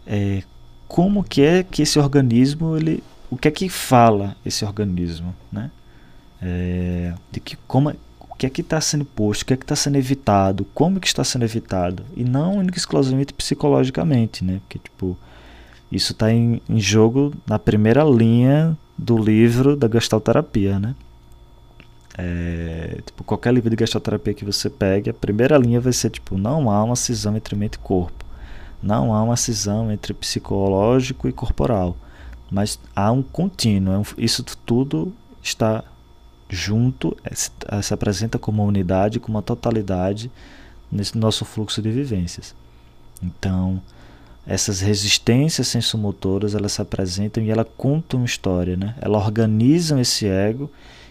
é, 0.06 0.42
como 0.86 1.24
que 1.24 1.42
é 1.42 1.62
que 1.62 1.82
esse 1.82 1.98
organismo 1.98 2.76
ele 2.76 3.02
o 3.30 3.36
que 3.36 3.48
é 3.48 3.50
que 3.50 3.68
fala 3.68 4.36
esse 4.44 4.64
organismo, 4.64 5.34
né? 5.50 5.70
É, 6.40 7.14
de 7.32 7.40
que 7.40 7.56
como 7.66 7.90
o 8.20 8.34
que 8.36 8.46
é 8.46 8.50
que 8.50 8.60
está 8.60 8.80
sendo 8.80 9.04
posto, 9.04 9.42
o 9.42 9.46
que 9.46 9.54
é 9.54 9.56
que 9.56 9.64
está 9.64 9.74
sendo 9.74 9.96
evitado, 9.96 10.66
como 10.74 11.00
que 11.00 11.06
está 11.06 11.24
sendo 11.24 11.44
evitado 11.44 12.04
e 12.14 12.22
não 12.22 12.62
exclusivamente 12.62 13.32
psicologicamente, 13.32 14.44
né? 14.44 14.60
Porque 14.60 14.78
tipo 14.78 15.18
isso 15.90 16.12
está 16.12 16.32
em, 16.32 16.60
em, 16.68 16.80
jogo 16.80 17.32
na 17.46 17.58
primeira 17.58 18.04
linha 18.04 18.76
do 18.98 19.16
livro 19.16 19.76
da 19.76 19.88
gestalterapia, 19.88 20.78
né? 20.78 20.94
É, 22.18 22.98
tipo, 23.04 23.22
qualquer 23.24 23.52
livro 23.54 23.70
de 23.70 23.76
gestalterapia 23.78 24.34
que 24.34 24.44
você 24.44 24.68
pegue, 24.70 25.10
a 25.10 25.14
primeira 25.14 25.56
linha 25.58 25.80
vai 25.80 25.92
ser 25.92 26.10
tipo, 26.10 26.36
não 26.36 26.70
há 26.70 26.82
uma 26.82 26.96
cisão 26.96 27.36
entre 27.36 27.54
mente 27.54 27.74
e 27.74 27.78
corpo. 27.78 28.25
Não 28.82 29.12
há 29.14 29.22
uma 29.22 29.36
cisão 29.36 29.90
entre 29.90 30.14
psicológico 30.14 31.28
e 31.28 31.32
corporal 31.32 31.96
mas 32.50 32.78
há 32.94 33.10
um 33.10 33.22
contínuo. 33.22 33.94
É 33.94 34.22
isso 34.24 34.44
tudo 34.64 35.12
está 35.42 35.84
junto, 36.48 37.16
é, 37.24 37.34
se, 37.34 37.50
é, 37.68 37.82
se 37.82 37.92
apresenta 37.92 38.38
como 38.38 38.62
uma 38.62 38.68
unidade, 38.68 39.20
como 39.20 39.36
uma 39.36 39.42
totalidade 39.42 40.30
nesse 40.90 41.18
nosso 41.18 41.44
fluxo 41.44 41.82
de 41.82 41.90
vivências. 41.90 42.54
Então, 43.22 43.82
essas 44.46 44.80
resistências 44.80 45.66
sensomotoras, 45.66 46.54
elas 46.54 46.72
se 46.72 46.82
apresentam 46.82 47.42
e 47.42 47.50
elas 47.50 47.66
contam 47.76 48.24
história, 48.24 48.76
né? 48.76 48.94
Elas 49.00 49.24
organizam 49.24 49.98
esse 49.98 50.26
ego 50.26 50.70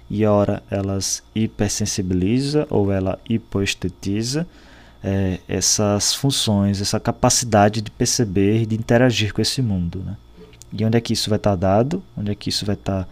e 0.09 0.25
ora 0.25 0.63
elas 0.69 1.21
hipersensibiliza 1.33 2.65
ou 2.69 2.91
ela 2.91 3.19
hipoestetiza 3.27 4.47
é, 5.07 5.39
essas 5.47 6.15
funções, 6.15 6.81
essa 6.81 6.99
capacidade 6.99 7.79
de 7.79 7.91
perceber 7.91 8.63
e 8.63 8.65
de 8.65 8.73
interagir 8.73 9.31
com 9.35 9.39
esse 9.39 9.61
mundo, 9.61 9.99
né? 10.03 10.17
E 10.73 10.83
onde 10.83 10.97
é 10.97 11.01
que 11.01 11.13
isso 11.13 11.29
vai 11.29 11.37
estar 11.37 11.55
dado? 11.55 12.01
Onde 12.17 12.31
é 12.31 12.35
que 12.35 12.49
isso 12.49 12.65
vai 12.65 12.73
estar 12.73 13.07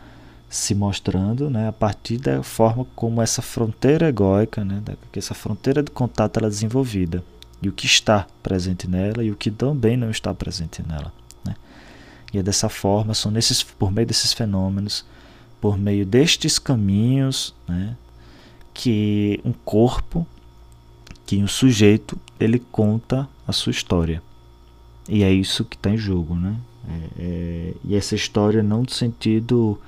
se 0.50 0.74
mostrando? 0.74 1.52
Né? 1.52 1.68
A 1.68 1.72
partir 1.72 2.18
da 2.18 2.42
forma 2.42 2.86
como 2.96 3.22
essa 3.22 3.44
fronteira 3.44 4.10
egóica, 4.10 4.66
né? 4.66 4.82
que 5.12 5.20
essa 5.20 5.36
fronteira 5.36 5.84
de 5.84 5.92
contato 5.92 6.38
ela 6.38 6.48
é 6.48 6.50
desenvolvida. 6.50 7.24
E 7.62 7.70
o 7.70 7.72
que 7.72 7.86
está 7.86 8.26
presente 8.42 8.90
nela 8.90 9.24
e 9.24 9.32
o 9.32 9.36
que 9.36 9.52
também 9.52 9.96
não 9.96 10.10
está 10.10 10.34
presente 10.34 10.84
nela. 10.86 11.14
Né? 11.46 11.56
E 12.34 12.40
é 12.40 12.44
dessa 12.44 12.68
forma, 12.68 13.14
são 13.14 13.32
nesses, 13.32 13.62
por 13.62 13.92
meio 13.92 14.08
desses 14.08 14.34
fenômenos, 14.34 15.06
por 15.62 15.78
meio 15.78 16.06
destes 16.06 16.58
caminhos, 16.58 17.54
né? 17.66 17.96
que 18.74 19.40
um 19.46 19.54
corpo, 19.54 20.28
que 21.26 21.38
um 21.38 21.48
sujeito, 21.48 22.18
ele 22.40 22.60
conta 22.60 23.28
a 23.48 23.52
sua 23.52 23.72
história. 23.72 24.22
E 25.08 25.24
é 25.24 25.32
isso 25.32 25.66
que 25.66 25.76
está 25.76 25.90
em 25.90 25.98
jogo, 25.98 26.36
né? 26.36 26.56
É, 26.88 27.10
é, 27.18 27.74
e 27.86 27.96
essa 27.96 28.16
história 28.16 28.62
não 28.62 28.82
no 28.82 28.90
sentido 28.90 29.80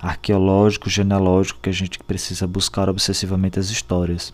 arqueológico, 0.00 0.90
genealógico, 0.90 1.60
que 1.60 1.70
a 1.70 1.72
gente 1.72 1.98
precisa 2.00 2.46
buscar 2.46 2.88
obsessivamente 2.88 3.58
as 3.58 3.70
histórias. 3.70 4.32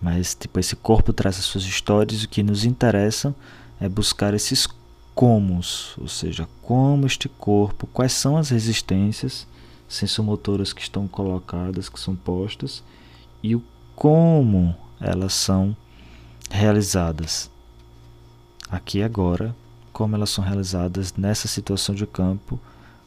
Mas 0.00 0.34
tipo, 0.34 0.58
esse 0.58 0.76
corpo 0.76 1.12
traz 1.12 1.38
as 1.38 1.44
suas 1.44 1.64
histórias 1.64 2.22
e 2.22 2.26
o 2.26 2.28
que 2.28 2.42
nos 2.42 2.64
interessa 2.64 3.34
é 3.80 3.88
buscar 3.88 4.34
esses 4.34 4.68
comos, 5.14 5.94
ou 5.98 6.08
seja, 6.08 6.48
como 6.62 7.06
este 7.06 7.28
corpo, 7.28 7.86
quais 7.86 8.12
são 8.12 8.36
as 8.36 8.50
resistências 8.50 9.46
sensomotoras 9.88 10.72
que 10.72 10.80
estão 10.80 11.06
colocadas, 11.06 11.88
que 11.88 12.00
são 12.00 12.16
postas, 12.16 12.82
e 13.42 13.54
o 13.54 13.62
como 13.94 14.74
elas 15.02 15.34
são 15.34 15.76
realizadas. 16.50 17.50
Aqui 18.70 19.02
agora 19.02 19.54
como 19.92 20.16
elas 20.16 20.30
são 20.30 20.42
realizadas 20.42 21.14
nessa 21.14 21.46
situação 21.46 21.94
de 21.94 22.06
campo, 22.06 22.58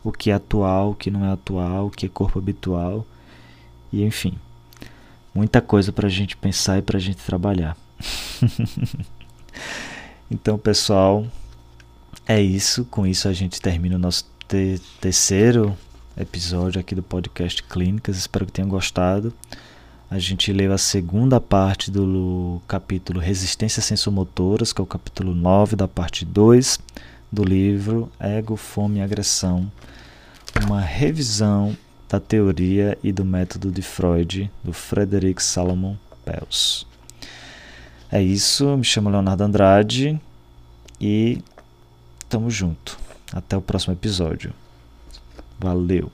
o 0.03 0.11
que 0.11 0.29
é 0.29 0.33
atual, 0.33 0.91
o 0.91 0.95
que 0.95 1.09
não 1.09 1.25
é 1.25 1.31
atual, 1.31 1.87
o 1.87 1.91
que 1.91 2.05
é 2.05 2.09
corpo 2.09 2.37
habitual, 2.37 3.05
e 3.91 4.03
enfim, 4.03 4.37
muita 5.33 5.61
coisa 5.61 5.91
para 5.91 6.07
a 6.07 6.11
gente 6.11 6.37
pensar 6.37 6.77
e 6.77 6.81
para 6.81 6.97
a 6.97 7.01
gente 7.01 7.17
trabalhar. 7.17 7.75
então, 10.29 10.57
pessoal, 10.57 11.25
é 12.27 12.41
isso. 12.41 12.85
Com 12.85 13.07
isso, 13.07 13.27
a 13.27 13.33
gente 13.33 13.59
termina 13.59 13.95
o 13.95 13.99
nosso 13.99 14.25
te 14.47 14.79
terceiro 15.01 15.75
episódio 16.15 16.79
aqui 16.79 16.93
do 16.93 17.03
podcast 17.03 17.63
Clínicas. 17.63 18.17
Espero 18.17 18.45
que 18.45 18.51
tenham 18.51 18.69
gostado. 18.69 19.33
A 20.09 20.19
gente 20.19 20.53
leu 20.53 20.71
a 20.71 20.77
segunda 20.77 21.41
parte 21.41 21.89
do 21.89 22.61
capítulo 22.67 23.19
Resistências 23.19 23.85
Sensomotoras, 23.85 24.71
que 24.71 24.79
é 24.79 24.83
o 24.83 24.87
capítulo 24.87 25.33
9 25.33 25.75
da 25.75 25.87
parte 25.87 26.23
2 26.23 26.79
do 27.31 27.43
livro 27.43 28.11
Ego, 28.19 28.55
Fome 28.55 28.99
e 28.99 29.01
Agressão. 29.01 29.69
Uma 30.63 30.79
revisão 30.79 31.75
da 32.07 32.19
teoria 32.19 32.97
e 33.03 33.11
do 33.11 33.25
método 33.25 33.71
de 33.71 33.81
Freud, 33.81 34.49
do 34.63 34.71
Frederick 34.71 35.41
Salomon 35.41 35.95
Pels. 36.23 36.85
É 38.11 38.21
isso, 38.21 38.77
me 38.77 38.83
chamo 38.83 39.09
Leonardo 39.09 39.43
Andrade 39.43 40.19
e 41.01 41.41
tamo 42.29 42.49
junto. 42.51 42.97
Até 43.33 43.57
o 43.57 43.61
próximo 43.61 43.93
episódio. 43.93 44.53
Valeu! 45.59 46.11